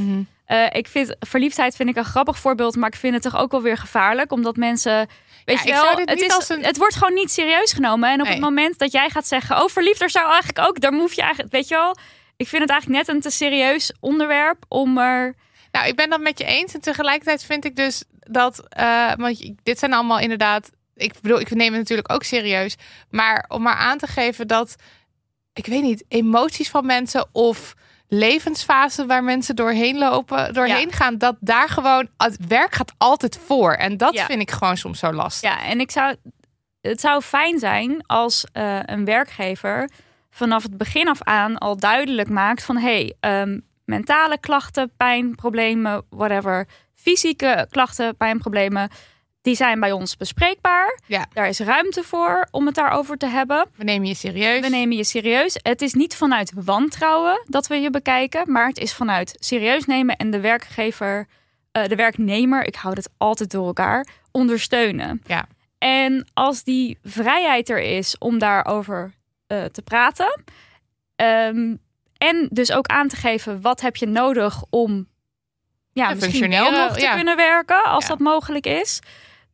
[0.44, 3.50] Eh, ik vind verliefdheid vind ik een grappig voorbeeld, maar ik vind het toch ook
[3.50, 5.08] wel weer gevaarlijk, omdat mensen,
[5.46, 8.08] weet Ja, je wel, het, is, als een- het wordt gewoon niet serieus genomen.
[8.10, 8.32] En op Nee.
[8.32, 11.20] het moment dat jij gaat zeggen, oh verliefd, er zou eigenlijk ook, daar moet je
[11.22, 11.96] eigenlijk, weet je wel,
[12.36, 15.34] ik vind het eigenlijk net een te serieus onderwerp om er,
[15.72, 16.74] Nou, ik ben dat met je eens.
[16.74, 18.62] En tegelijkertijd vind ik dus dat.
[18.68, 20.70] eh, want dit zijn allemaal inderdaad.
[20.94, 22.74] Ik bedoel, ik neem het natuurlijk ook serieus.
[23.10, 24.74] Maar om maar aan te geven dat.
[25.52, 27.74] Ik weet niet, emoties van mensen of
[28.08, 33.72] levensfasen waar mensen doorheen lopen, doorheen gaan, dat daar gewoon het werk gaat altijd voor.
[33.72, 34.24] En dat Ja.
[34.24, 35.50] vind ik gewoon soms zo lastig.
[35.50, 36.16] ja, en ik zou,
[36.80, 39.90] het zou fijn zijn als eh, een werkgever
[40.30, 46.04] vanaf het begin af aan al duidelijk maakt van, hey, ehm, mentale klachten, pijn, problemen,
[46.10, 48.88] whatever, fysieke klachten, pijn, problemen,
[49.46, 50.98] die zijn bij ons bespreekbaar.
[51.06, 51.26] Ja.
[51.32, 53.66] Daar is ruimte voor om het daarover te hebben.
[53.76, 54.60] We nemen je serieus.
[54.60, 55.58] We nemen je serieus.
[55.62, 60.16] Het is niet vanuit wantrouwen dat we je bekijken, maar het is vanuit serieus nemen
[60.16, 61.26] en de werkgever,
[61.72, 65.22] eh, de werknemer, ik hou het altijd door elkaar, ondersteunen.
[65.26, 65.46] Ja.
[65.78, 69.12] En als die vrijheid er is om daarover
[69.46, 70.42] eh, te praten,
[71.16, 71.74] ehm,
[72.18, 75.08] en dus ook aan te geven wat heb je nodig om
[75.92, 77.14] ja, Ja, misschien wel functioneren, nog te ja.
[77.14, 78.08] kunnen werken, als Ja.
[78.08, 79.00] dat mogelijk is.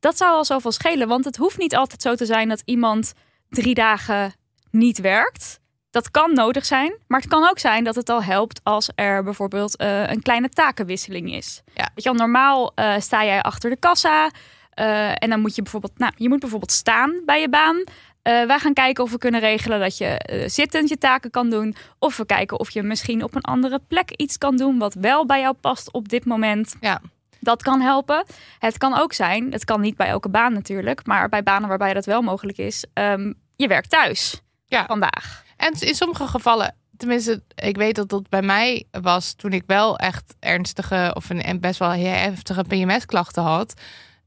[0.02, 3.12] Dat zou al zoveel schelen, want het hoeft niet altijd zo te zijn dat iemand
[3.48, 4.34] drie dagen
[4.70, 5.60] niet werkt.
[5.90, 9.22] Dat kan nodig zijn, maar het kan ook zijn dat het al helpt als er
[9.22, 11.62] bijvoorbeeld eh, een kleine takenwisseling is.
[11.74, 11.90] Ja.
[11.94, 14.30] Weet je wel, normaal eh, sta jij achter de kassa
[14.70, 17.84] eh, en dan moet je bijvoorbeeld, nou, je moet bijvoorbeeld staan bij je baan.
[18.22, 21.74] Wij gaan kijken of we kunnen regelen dat je zittend je taken kan doen.
[21.98, 25.26] Of we kijken of je misschien op een andere plek iets kan doen wat wel
[25.26, 26.74] bij jou past op dit moment.
[26.80, 27.00] Ja.
[27.42, 28.24] Dat kan helpen.
[28.58, 31.92] Het kan ook zijn, het kan niet bij elke baan natuurlijk, maar bij banen waarbij
[31.94, 34.86] dat wel mogelijk is, ehm, je werkt thuis Ja.
[34.86, 35.42] vandaag.
[35.56, 39.98] En in sommige gevallen, tenminste, ik weet dat dat bij mij was toen ik wel
[39.98, 43.80] echt ernstige of een en best wel heftige PMS-klachten had.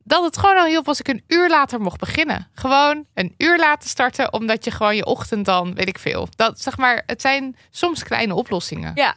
[0.04, 2.48] Dat het gewoon al hielp als ik een uur later mocht beginnen.
[2.54, 6.28] Gewoon een uur later starten, omdat je gewoon je ochtend dan, weet ik veel.
[6.36, 8.92] Dat zeg maar, het zijn soms kleine oplossingen.
[8.96, 9.16] Ja.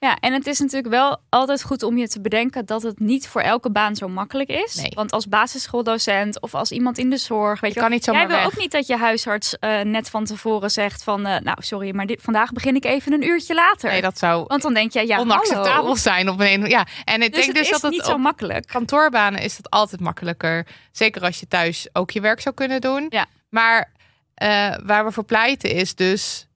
[0.00, 3.28] Ja, en het is natuurlijk wel altijd goed om je te bedenken dat het niet
[3.28, 4.74] voor elke baan zo makkelijk is.
[4.74, 4.90] Nee.
[4.94, 8.26] Want als basisschooldocent of als iemand in de zorg, weet je, Je kan niet jij
[8.26, 8.46] wil weg.
[8.46, 12.06] ook niet dat je huisarts eh, net van tevoren zegt van, eh, nou sorry, maar
[12.06, 13.90] dit, vandaag begin ik even een uurtje later.
[13.90, 15.94] Nee, dat zou Want dan denk je, ja, onacceptabel hallo.
[15.94, 18.18] zijn op een Ja, en ik Dus denk het dus is dat het niet zo
[18.18, 18.66] makkelijk.
[18.66, 20.66] kantoorbanen is dat altijd makkelijker.
[20.92, 23.06] Zeker als je thuis ook je werk zou kunnen doen.
[23.08, 23.26] Ja.
[23.50, 23.92] Maar
[24.34, 26.46] eh, waar we voor pleiten is dus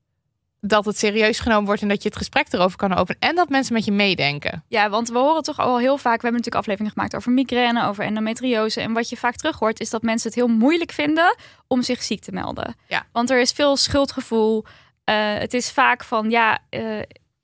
[0.64, 3.48] dat het serieus genomen wordt en dat je het gesprek erover kan openen en dat
[3.48, 4.64] mensen met je meedenken.
[4.68, 6.20] Ja, want we horen toch al heel vaak.
[6.20, 8.80] We hebben natuurlijk afleveringen gemaakt over migraine, over endometriose.
[8.80, 12.02] En wat je vaak terug hoort, is dat mensen het heel moeilijk vinden om zich
[12.02, 12.74] ziek te melden.
[12.88, 13.06] Ja.
[13.12, 14.64] Want er is veel schuldgevoel.
[15.04, 17.00] Eh, het is vaak van ja, eh,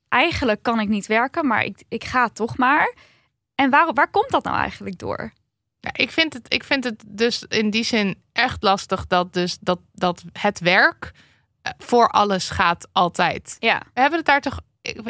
[0.08, 2.94] eigenlijk kan ik niet werken, maar ik, ik ga toch maar.
[3.54, 5.32] En waar, waar komt dat nou eigenlijk door?
[5.80, 9.58] Ja, ik, vind het, ik vind het dus in die zin echt lastig dat, dus
[9.60, 11.12] dat, dat het werk
[11.78, 13.56] voor alles gaat altijd.
[13.58, 14.58] Ja, We hebben het daar toch.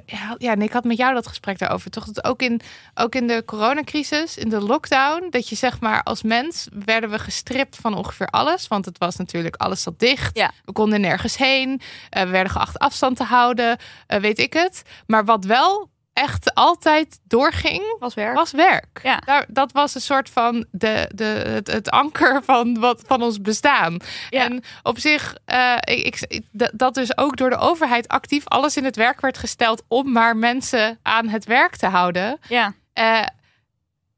[0.06, 1.90] Ja, en ik had met jou dat gesprek daarover.
[1.90, 2.60] Toch dat ook in,
[2.94, 7.18] ook in de coronacrisis, in de lockdown, dat je zeg maar als mens werden we
[7.18, 8.68] gestript van ongeveer alles.
[8.68, 10.36] Want het was natuurlijk alles zat dicht.
[10.38, 10.50] Ja.
[10.64, 11.80] We konden nergens heen.
[12.10, 13.76] eh, we werden geacht afstand te houden.
[14.06, 14.82] eh, weet ik het.
[15.06, 18.34] Maar wat wel echt altijd doorging, was werk.
[18.34, 19.00] was werk.
[19.02, 19.16] Ja.
[19.24, 23.40] Daar, dat was een soort van de, de, het, het anker van, wat, van ons
[23.40, 23.96] bestaan.
[24.30, 24.44] Ja.
[24.44, 28.76] En op zich, eh, ik, ik, dat- dat dus ook door de overheid actief alles
[28.76, 32.38] in het werk werd gesteld om maar mensen aan het werk te houden.
[32.48, 33.22] Ja, Eh,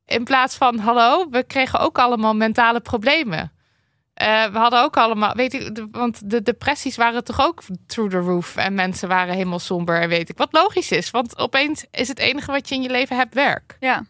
[0.06, 3.52] in plaats van, hallo, we kregen ook allemaal mentale problemen.
[4.20, 8.10] Eh, we hadden ook allemaal, weet ik, de- want de depressies waren toch ook through
[8.10, 8.56] the roof.
[8.56, 10.36] En mensen waren helemaal somber en weet ik.
[10.38, 13.76] Wat logisch is, want opeens is het enige wat je in je leven hebt werk.
[13.80, 14.04] ja.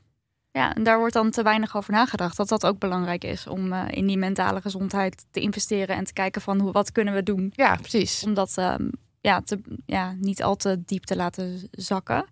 [0.53, 2.37] Ja, en daar wordt dan te weinig over nagedacht.
[2.37, 6.13] Dat dat ook belangrijk is om eh, in die mentale gezondheid te investeren en te
[6.13, 8.23] kijken van hoe, wat kunnen we doen Ja, precies.
[8.25, 8.89] om dat ehm,
[9.21, 12.25] ja, te, ja, niet al te diep te laten zakken.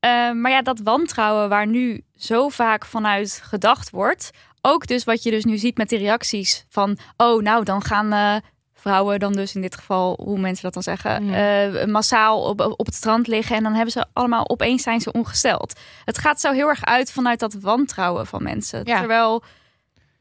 [0.00, 4.30] Eh, maar ja, dat wantrouwen waar nu zo vaak vanuit gedacht wordt.
[4.66, 6.98] Ook dus wat je dus nu ziet met die reacties van...
[7.16, 8.36] oh, nou, dan gaan eh,
[8.74, 11.26] vrouwen dan dus in dit geval, hoe mensen dat dan zeggen...
[11.26, 11.70] Ja.
[11.72, 15.12] eh, massaal op, op het strand liggen en dan hebben ze allemaal opeens zijn ze
[15.12, 15.80] ongesteld.
[16.04, 18.80] Het gaat zo heel erg uit vanuit dat wantrouwen van mensen.
[18.84, 18.98] Ja.
[18.98, 19.42] Terwijl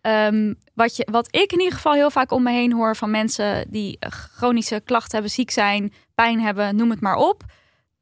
[0.02, 3.12] Ehm, wat, je, wat ik in ieder geval heel vaak om me heen hoor van
[3.12, 7.44] mensen die chronische klachten hebben, ziek zijn, pijn hebben, noem het maar op.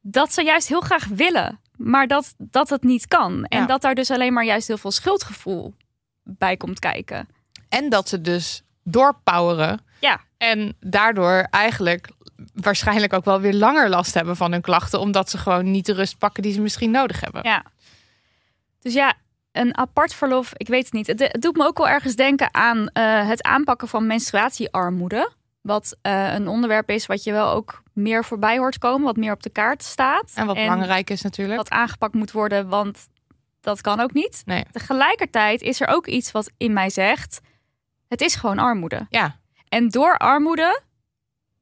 [0.00, 3.44] Dat ze juist heel graag willen, maar dat, dat het niet kan.
[3.44, 3.66] En Ja.
[3.66, 5.74] dat daar dus alleen maar juist heel veel schuldgevoel
[6.24, 7.28] bij komt kijken.
[7.68, 9.80] En dat ze dus doorpoweren.
[10.00, 10.20] Ja.
[10.38, 12.10] En daardoor eigenlijk
[12.54, 15.00] waarschijnlijk ook wel weer langer last hebben van hun klachten.
[15.00, 17.42] Omdat ze gewoon niet de rust pakken die ze misschien nodig hebben.
[17.42, 17.64] Ja.
[18.80, 19.14] Dus ja,
[19.52, 21.06] een apart verlof, ik weet het niet.
[21.06, 25.30] Het, het doet me ook wel ergens denken aan eh, het aanpakken van menstruatiearmoede.
[25.60, 29.32] Wat eh, een onderwerp is wat je wel ook meer voorbij hoort komen, wat meer
[29.32, 30.32] op de kaart staat.
[30.34, 31.56] En wat belangrijk is natuurlijk.
[31.56, 33.08] Wat aangepakt moet worden, want
[33.62, 34.42] dat kan ook niet.
[34.44, 34.64] Nee.
[34.72, 37.40] Tegelijkertijd is er ook iets wat in mij zegt:
[38.08, 39.06] het is gewoon armoede.
[39.10, 39.36] Ja.
[39.68, 40.80] En door armoede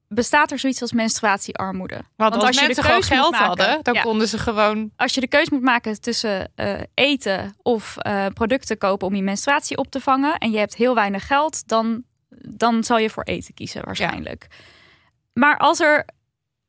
[0.08, 2.00] bestaat er zoiets als menstruatiearmoede.
[2.16, 4.02] Want, als, als je de mensen gewoon geld maken- hadden, dan Ja.
[4.02, 4.90] konden ze gewoon.
[4.96, 9.22] Als je de keus moet maken tussen eh, eten of eh, producten kopen om je
[9.22, 12.02] menstruatie op te vangen en je hebt heel weinig geld, dan,
[12.48, 14.46] dan zal je voor eten kiezen waarschijnlijk.
[15.32, 16.06] Maar als er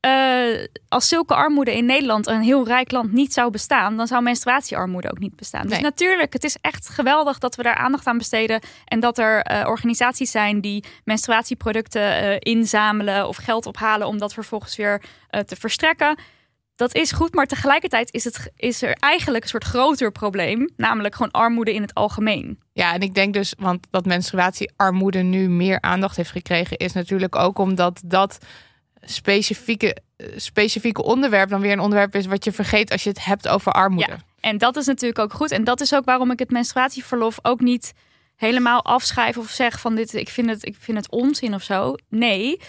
[0.02, 4.22] eh, als zulke armoede in Nederland, een heel rijk land, niet zou bestaan, dan zou
[4.22, 5.66] menstruatiearmoede ook niet bestaan.
[5.66, 9.42] Dus natuurlijk, het is echt geweldig dat we daar aandacht aan besteden en dat er
[9.42, 15.02] eh, organisaties zijn die menstruatieproducten eh, inzamelen of geld ophalen om dat vervolgens weer
[15.46, 16.16] te verstrekken.
[16.76, 21.14] Dat is goed, maar tegelijkertijd is, het, is er eigenlijk een soort groter probleem, namelijk
[21.14, 22.58] gewoon armoede in het algemeen.
[22.72, 27.36] Ja, en ik denk dus, want dat menstruatiearmoede nu meer aandacht heeft gekregen, is natuurlijk
[27.36, 28.38] ook omdat dat
[29.04, 33.24] specifieke, eh, specifieke onderwerp dan weer een onderwerp is wat je vergeet als je het
[33.24, 34.12] hebt over armoede.
[34.12, 34.18] Ja.
[34.40, 35.50] En dat is natuurlijk ook goed.
[35.50, 37.92] En dat is ook waarom ik het menstruatieverlof ook niet
[38.36, 41.94] helemaal afschrijf of zeg van dit, ik vind het, ik vind het onzin of zo.
[42.08, 42.60] Nee.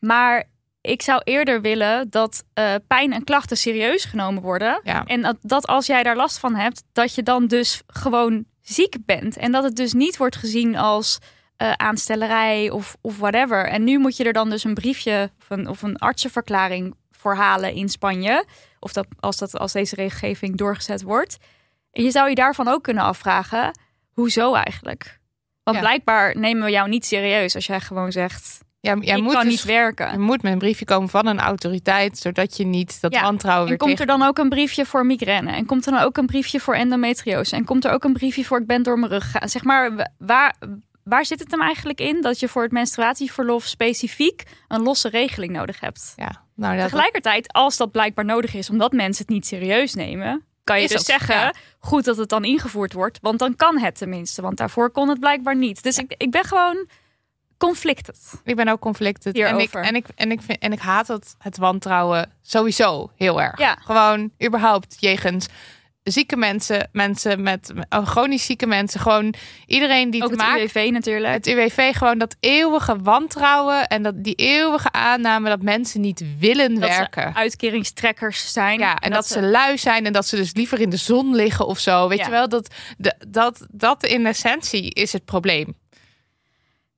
[0.00, 0.44] Maar
[0.80, 4.80] ik zou eerder willen dat eh, pijn en klachten serieus genomen worden.
[4.84, 5.04] Ja.
[5.04, 8.96] En dat, dat als jij daar last van hebt, dat je dan dus gewoon ziek
[9.04, 9.36] bent.
[9.36, 11.18] En dat het dus niet wordt gezien als
[11.56, 13.66] eh, aanstellerij of, of whatever.
[13.68, 17.34] En nu moet je er dan dus een briefje of een, of een artsenverklaring voor
[17.34, 18.44] halen in Spanje.
[18.80, 21.36] Of dat als, dat als deze regelgeving doorgezet wordt.
[21.92, 23.78] En je zou je daarvan ook kunnen afvragen,
[24.12, 25.18] hoezo eigenlijk?
[25.62, 25.82] Want Ja.
[25.82, 29.42] blijkbaar nemen we jou niet serieus als jij gewoon zegt, Ja, jij ik moet kan
[29.42, 30.12] dus- niet werken.
[30.12, 33.70] Je moet met een briefje komen van een autoriteit, zodat je niet dat Ja, wantrouwen
[33.70, 35.52] En komt er dan ook een briefje voor migraine?
[35.52, 37.56] En komt er dan ook een briefje voor endometriose?
[37.56, 39.48] En komt er ook een briefje voor ik ben door mijn rug gegaan?
[39.48, 40.56] Zeg maar, waar,
[41.08, 45.52] waar zit het hem eigenlijk in dat je voor het menstruatieverlof specifiek een losse regeling
[45.52, 46.12] nodig hebt?
[46.16, 50.44] Ja, nou, dat, Tegelijkertijd, als dat blijkbaar nodig is omdat mensen het niet serieus nemen,
[50.64, 51.54] kan je dus zeggen, ja.
[51.78, 55.20] goed dat het dan ingevoerd wordt, want dan kan het tenminste, want daarvoor kon het
[55.20, 55.82] blijkbaar niet.
[55.82, 56.88] Dus ik, ik ben gewoon
[57.58, 58.40] conflicted.
[58.44, 59.34] ik ben ook conflicted.
[59.34, 59.82] En ik, Hierover.
[59.82, 63.58] en, ik, en, ik vind, en ik haat het, het wantrouwen sowieso heel erg.
[63.58, 63.78] Ja.
[63.84, 65.46] Gewoon überhaupt jegens
[66.12, 69.00] zieke mensen, mensen met oh, chronisch zieke mensen.
[69.00, 69.34] Gewoon
[69.66, 71.32] iedereen die Ook het UWV natuurlijk.
[71.34, 76.74] het UWV gewoon dat eeuwige wantrouwen en dat die eeuwige aanname dat mensen niet willen
[76.80, 77.32] dat werken.
[77.32, 78.78] ze uitkeringstrekkers zijn.
[78.78, 81.66] Ja, en, dat, ze lui zijn en dat ze dus liever in de zon liggen
[81.66, 82.08] of zo.
[82.08, 82.24] Weet Ja.
[82.24, 85.74] je wel, dat, de, dat, dat in essentie is het probleem.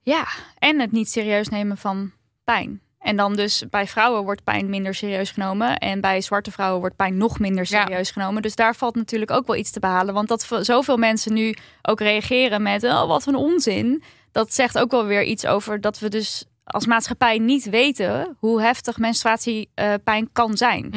[0.02, 0.26] Ja,
[0.58, 2.12] en het niet serieus nemen van
[2.44, 2.80] pijn.
[2.98, 5.78] En dan dus bij vrouwen wordt pijn minder serieus genomen.
[5.78, 7.82] En bij zwarte vrouwen wordt pijn nog minder Ja.
[7.82, 8.42] serieus genomen.
[8.42, 10.14] Dus daar valt natuurlijk ook wel iets te behalen.
[10.14, 12.84] Want dat zoveel mensen nu ook reageren met...
[12.84, 14.02] oh, wat een onzin.
[14.32, 18.36] Dat zegt ook wel weer iets over dat we dus als maatschappij niet weten...
[18.38, 20.90] hoe heftig menstruatiepijn kan zijn.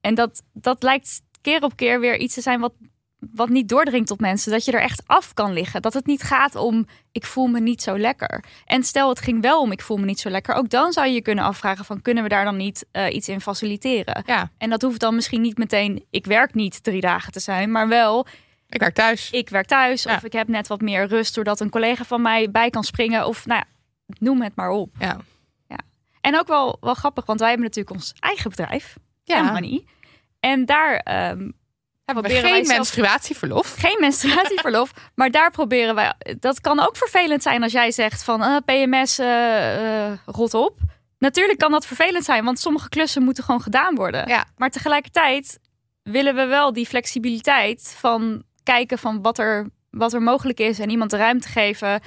[0.00, 2.72] En dat, dat lijkt keer op keer weer iets te zijn wat,
[3.34, 4.52] wat niet doordringt tot mensen.
[4.52, 5.82] Dat je er echt af kan liggen.
[5.82, 8.44] Dat het niet gaat om ik voel me niet zo lekker.
[8.64, 10.54] En stel het ging wel om ik voel me niet zo lekker.
[10.54, 13.28] Ook dan zou je je kunnen afvragen van kunnen we daar dan niet eh, iets
[13.28, 14.22] in faciliteren.
[14.26, 17.70] Ja, En dat hoeft dan misschien niet meteen ik werk niet drie dagen te zijn.
[17.70, 18.26] Maar wel
[18.68, 19.30] ik werk thuis.
[19.30, 20.02] ik werk thuis.
[20.02, 20.14] Ja.
[20.14, 23.26] Of ik heb net wat meer rust doordat een collega van mij bij kan springen.
[23.26, 23.66] Of nou ja,
[24.18, 24.94] noem het maar op.
[24.98, 25.20] Ja.
[26.26, 28.96] En ook wel, wel grappig, want wij hebben natuurlijk ons eigen bedrijf.
[29.24, 29.36] Ja.
[29.36, 29.52] Ja.
[29.52, 29.84] Money.
[30.40, 31.50] En daar ehm,
[32.14, 33.74] Wij geen zelf- menstruatieverlof?
[33.78, 34.90] geen menstruatieverlof.
[35.14, 36.14] maar daar proberen wij.
[36.40, 40.78] Dat kan ook vervelend zijn als jij zegt van eh, PMS, eh, eh, rot op.
[41.18, 44.28] Natuurlijk kan dat vervelend zijn, want sommige klussen moeten gewoon gedaan worden.
[44.28, 44.44] Ja.
[44.56, 45.58] Maar tegelijkertijd
[46.02, 50.90] willen we wel die flexibiliteit van kijken van wat er, wat er mogelijk is en
[50.90, 52.00] iemand de ruimte geven.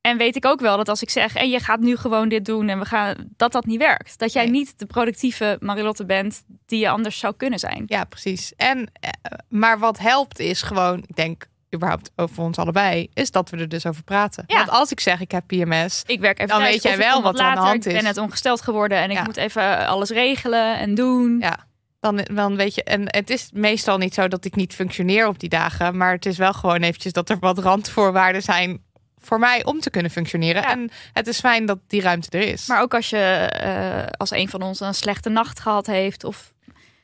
[0.00, 2.44] En weet ik ook wel dat als ik zeg, en je gaat nu gewoon dit
[2.44, 4.18] doen en we gaan, dat dat niet werkt.
[4.18, 4.52] Dat jij Nee.
[4.52, 7.82] niet de productieve Marilotte bent die je anders zou kunnen zijn.
[7.86, 8.52] Ja, precies.
[8.56, 9.10] En, eh,
[9.48, 13.68] maar wat helpt is gewoon, ik denk überhaupt over ons allebei, is dat we er
[13.68, 14.44] dus over praten.
[14.46, 14.56] Ja.
[14.56, 17.22] Want als ik zeg ik heb PMS, Ik werk even Dan thuis, weet jij wel
[17.22, 18.02] wat er aan de hand Ik ben is.
[18.02, 19.22] net ongesteld geworden en ik Ja.
[19.22, 21.38] moet even alles regelen en doen.
[21.40, 21.68] Ja.
[22.00, 25.38] dan, dan weet je, en het is meestal niet zo dat ik niet functioneer op
[25.38, 28.82] die dagen, maar het is wel gewoon eventjes dat er wat randvoorwaarden zijn
[29.20, 30.62] voor mij om te kunnen functioneren.
[30.62, 30.70] Ja.
[30.70, 32.66] En het is fijn dat die ruimte er is.
[32.66, 36.52] Maar ook als je, eh, als een van ons een slechte nacht gehad heeft of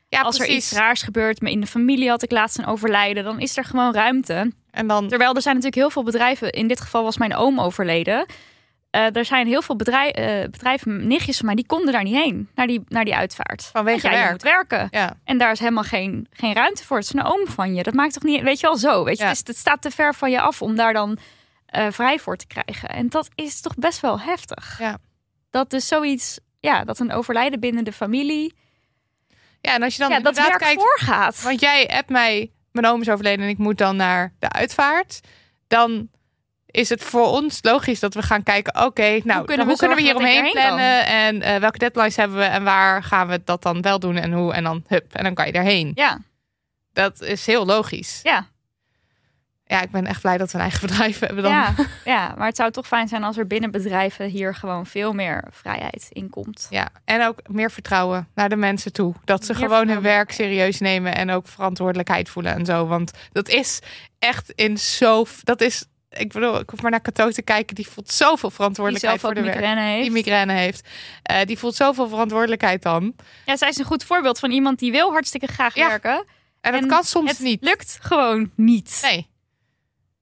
[0.08, 3.24] ja, als er iets raars gebeurt, maar in de familie had ik laatst een overlijden,
[3.24, 4.52] dan is er gewoon ruimte.
[4.70, 7.60] En dan, Terwijl er zijn natuurlijk heel veel bedrijven, in dit geval was mijn oom
[7.60, 8.26] overleden.
[8.90, 12.14] Eh, er zijn heel veel bedrijf, eh, bedrijven, nichtjes van mij, die konden daar niet
[12.14, 13.62] heen, naar die, naar die uitvaart.
[13.72, 14.30] vanwege je werk.
[14.30, 14.88] moet werken.
[14.90, 16.96] Ja, En daar is helemaal geen, geen ruimte voor.
[16.96, 17.82] Het is een oom van je.
[17.82, 19.04] Dat maakt toch niet, weet je wel zo.
[19.04, 19.24] Weet je?
[19.24, 19.30] Ja.
[19.30, 21.18] Het staat te ver van je af om daar dan
[21.66, 22.88] eh, vrij voor te krijgen.
[22.88, 24.78] En dat is toch best wel heftig.
[24.78, 24.98] Ja.
[25.50, 28.54] Dat dus zoiets, ja, dat een overlijden binnen de familie,
[29.60, 31.42] ja en als je dan ja, dat werk kijkt, voorgaat.
[31.42, 35.20] want jij hebt mij, mijn oom is overleden en ik moet dan naar de uitvaart,
[35.66, 36.08] dan
[36.66, 39.96] is het voor ons logisch dat we gaan kijken, oké, nou, kunnen hoe we kunnen
[39.96, 40.52] we, hier omheen kan?
[40.52, 44.16] plannen en eh, welke deadlines hebben we en waar gaan we dat dan wel doen
[44.16, 45.92] en hoe en dan hup en dan kan je daarheen.
[45.94, 46.20] Ja,
[46.92, 48.20] Dat is heel logisch.
[48.22, 48.48] ja,
[49.68, 51.52] Ja, ik ben echt blij dat we een eigen bedrijf hebben dan.
[51.52, 55.12] ja, ja, maar het zou toch fijn zijn als er binnen bedrijven hier gewoon veel
[55.12, 56.66] meer vrijheid in komt.
[56.70, 59.14] Ja, en ook meer vertrouwen naar de mensen toe.
[59.24, 62.86] Dat ze Meer gewoon hun werk serieus nemen en ook verantwoordelijkheid voelen en zo.
[62.86, 63.80] Want dat is
[64.18, 65.24] echt in zo.
[65.42, 65.84] Dat is.
[66.10, 67.74] Ik bedoel, ik hoef maar naar Cato te kijken.
[67.74, 69.54] Die voelt zoveel verantwoordelijkheid voor de werk.
[69.56, 70.02] migraine heeft.
[70.02, 70.88] Die migraine heeft.
[71.22, 73.14] Eh, die voelt zoveel verantwoordelijkheid dan.
[73.46, 75.88] Ja, zij is een goed voorbeeld van iemand die wil hartstikke graag Ja.
[75.88, 76.24] werken.
[76.60, 77.62] En dat En kan soms het niet.
[77.64, 78.98] lukt gewoon niet.
[79.02, 79.28] Nee.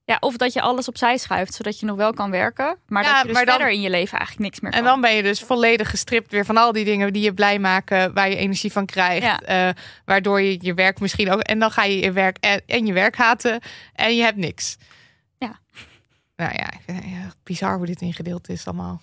[0.07, 2.77] Ja, of dat je alles opzij schuift, zodat je nog wel kan werken.
[2.87, 4.79] Maar Ja, dat je dus maar dan- verder in je leven eigenlijk niks meer kan.
[4.79, 7.59] En dan ben je dus volledig gestript weer van al die dingen die je blij
[7.59, 9.41] maken, waar je energie van krijgt, Ja.
[9.41, 9.73] eh,
[10.05, 11.39] waardoor je je werk misschien ook.
[11.41, 13.59] En dan ga je je werk en, en je werk haten
[13.93, 14.77] en je hebt niks.
[15.37, 15.59] Ja.
[16.35, 19.01] Nou ja, ik vind het echt bizar hoe dit ingedeeld is allemaal.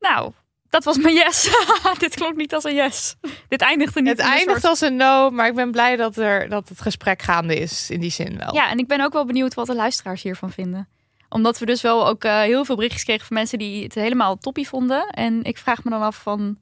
[0.00, 0.32] Nou,
[0.70, 1.50] dat was mijn yes.
[1.98, 3.14] Dit klonk niet als een yes.
[3.48, 6.48] Dit eindigde niet het eindigt soort- als een no, maar ik ben blij dat, er,
[6.48, 8.54] dat het gesprek gaande is in die zin wel.
[8.54, 10.88] Ja, en ik ben ook wel benieuwd wat de luisteraars hiervan vinden.
[11.28, 14.36] Omdat we dus wel ook eh, heel veel berichtjes kregen van mensen die het helemaal
[14.38, 15.06] toppie vonden.
[15.08, 16.58] En ik vraag me dan af van,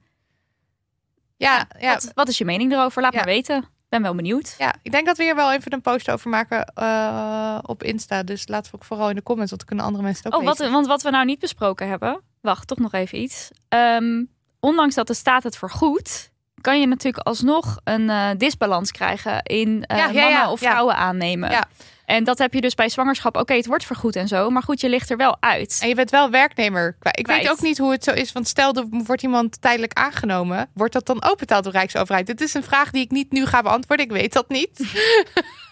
[1.37, 3.03] ja, ja, wat, wat is je mening erover?
[3.03, 3.19] Laat Ja.
[3.19, 3.65] maar weten.
[3.89, 4.55] Ben wel benieuwd.
[4.59, 8.23] ja, ik denk dat we hier wel even een post over maken eh, op Insta.
[8.23, 10.41] Dus laten we ook vooral in de comments, want dan kunnen andere mensen het ook
[10.41, 12.21] Oh, wat, want wat we nou niet besproken hebben.
[12.41, 13.51] Wacht, toch nog even iets.
[13.69, 14.25] Ehm,
[14.61, 16.31] ondanks dat de staat het vergoedt,
[16.61, 20.61] kan je natuurlijk alsnog een eh, disbalans krijgen in eh, Ja, ja, mannen ja, of
[20.61, 20.71] ja.
[20.71, 21.51] vrouwen aannemen.
[21.51, 21.69] Ja.
[22.09, 23.37] En dat heb je dus bij zwangerschap.
[23.37, 24.51] Oké, het wordt vergoed en zo.
[24.51, 25.79] Maar goed, je ligt er wel uit.
[25.83, 26.97] En je bent wel werknemer.
[26.99, 27.19] kwijt.
[27.19, 28.33] Ik weet ook niet hoe het zo is.
[28.33, 30.69] Want stel, er wordt iemand tijdelijk aangenomen.
[30.75, 32.27] Wordt dat dan ook betaald door Rijksoverheid?
[32.27, 34.07] Dit is een vraag die ik niet nu ga beantwoorden.
[34.07, 34.71] Ik weet dat niet.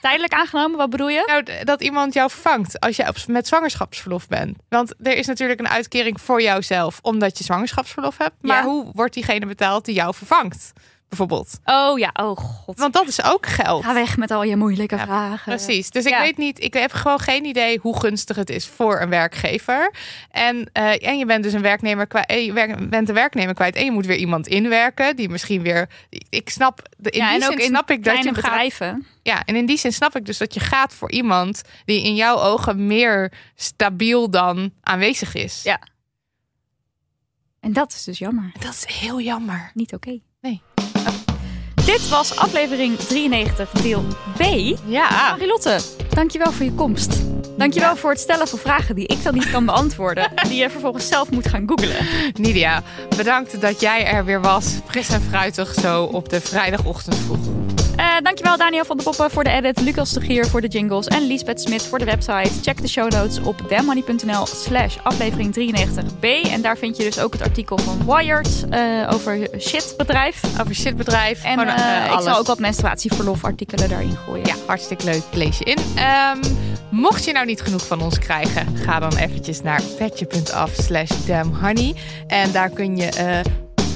[0.00, 1.22] Tijdelijk aangenomen, wat bedoel je?
[1.26, 4.56] Nou, dat iemand jou vervangt als je met zwangerschapsverlof bent.
[4.68, 8.34] Want er is natuurlijk een uitkering voor jouzelf omdat je zwangerschapsverlof hebt.
[8.40, 8.64] Maar Ja.
[8.68, 10.72] hoe wordt diegene betaald die jou vervangt?
[11.08, 11.58] Bijvoorbeeld.
[11.64, 12.78] Oh ja, oh god.
[12.78, 13.84] Want dat is ook geld.
[13.84, 15.54] Ga weg met al je moeilijke Ja, vragen.
[15.56, 15.90] Precies.
[15.90, 16.20] Dus ik Ja.
[16.20, 19.92] weet niet, ik heb gewoon geen idee hoe gunstig het is voor een werkgever.
[20.30, 23.54] En, eh, en je bent dus een werknemer kwijt, eh, je werk- bent een werknemer
[23.54, 25.88] kwijt en je moet weer iemand inwerken die misschien weer.
[26.28, 28.34] Ik snap, in ja, die en ook zin in snap ik dat je gaat.
[28.34, 29.06] bedrijven.
[29.22, 32.14] Ja, en in die zin snap ik dus dat je gaat voor iemand die in
[32.14, 35.62] jouw ogen meer stabiel dan aanwezig is.
[35.62, 35.80] Ja.
[37.60, 38.52] En dat is dus jammer.
[38.58, 39.70] Dat is heel jammer.
[39.74, 40.18] Niet oké.
[41.86, 44.04] Dit was aflevering 93, deel
[44.36, 44.42] B.
[44.84, 45.30] Ja.
[45.30, 45.78] Marilotte,
[46.08, 47.22] dankjewel voor je komst.
[47.56, 50.32] Dankjewel voor het stellen van vragen die ik dan niet kan beantwoorden.
[50.48, 52.06] die je vervolgens zelf moet gaan googlen.
[52.34, 52.82] Nidia,
[53.16, 54.74] bedankt dat jij er weer was.
[54.86, 57.55] Fris en fruitig zo op de vrijdagochtend vroeg.
[58.16, 61.06] Eh dankjewel Daniel van de Poppen voor de edit, Lucas de Gier voor de jingles
[61.06, 62.50] en Lisbeth Smit voor de website.
[62.62, 66.50] Check de show notes op demmoney.nl slash aflevering 93b.
[66.50, 70.60] En daar vind je dus ook het artikel van Wired eh, over shitbedrijf.
[70.60, 71.44] Over shitbedrijf.
[71.44, 74.46] En gewoon, eh, ik zal ook wat menstruatieverlofartikelen daarin gooien.
[74.46, 75.22] Ja, hartstikke leuk.
[75.32, 75.78] Lees je in.
[75.96, 76.38] Ehm,
[76.90, 81.94] mocht je nou niet genoeg van ons krijgen, ga dan eventjes naar petje.af slash damnhoney.
[82.26, 83.42] En daar kun je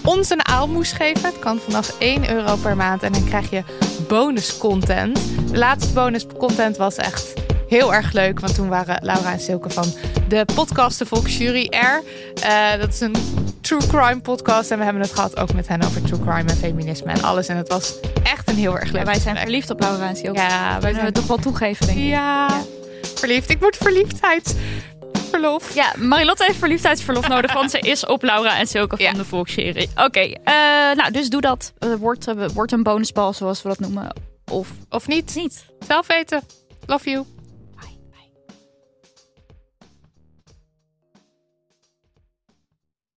[0.05, 1.24] ons een aalmoes geven.
[1.24, 3.03] Het kan vanaf 1 euro per maand.
[3.03, 3.62] En dan krijg je
[4.09, 5.20] bonus content.
[5.51, 7.32] De laatste bonus content was echt
[7.68, 8.40] heel erg leuk.
[8.40, 9.84] Want toen waren Laura en Silke van
[10.28, 12.03] de podcast De Volksjury er.
[12.42, 13.14] Eh, dat is een
[13.61, 14.70] true crime podcast.
[14.70, 17.48] En we hebben het gehad ook met hen over true crime en feminisme en alles.
[17.48, 20.16] En het was echt een heel erg leuk Ja, wij zijn verliefd op Laura en
[20.16, 20.40] Silke.
[20.40, 22.05] Ja, wij zijn we toch wel toegeven, denk ik.
[22.05, 22.61] ja, Ja.
[23.14, 23.51] verliefd.
[23.51, 23.76] Ik moet
[25.30, 25.74] verliefdheidsverlof.
[25.74, 29.12] Ja, Marilotte heeft verliefdheidsverlof nodig, want ze is op Laura en Silke van Ja.
[29.12, 29.88] de Volksserie.
[29.96, 30.54] Oké, eh,
[30.94, 31.72] nou, dus doe dat.
[31.98, 34.12] Wordt, eh, wordt een bonusbal, zoals we dat noemen.
[34.50, 35.34] Of Of niet?
[35.34, 35.64] niet.
[35.86, 36.42] Zelf weten.
[36.86, 37.24] Love you.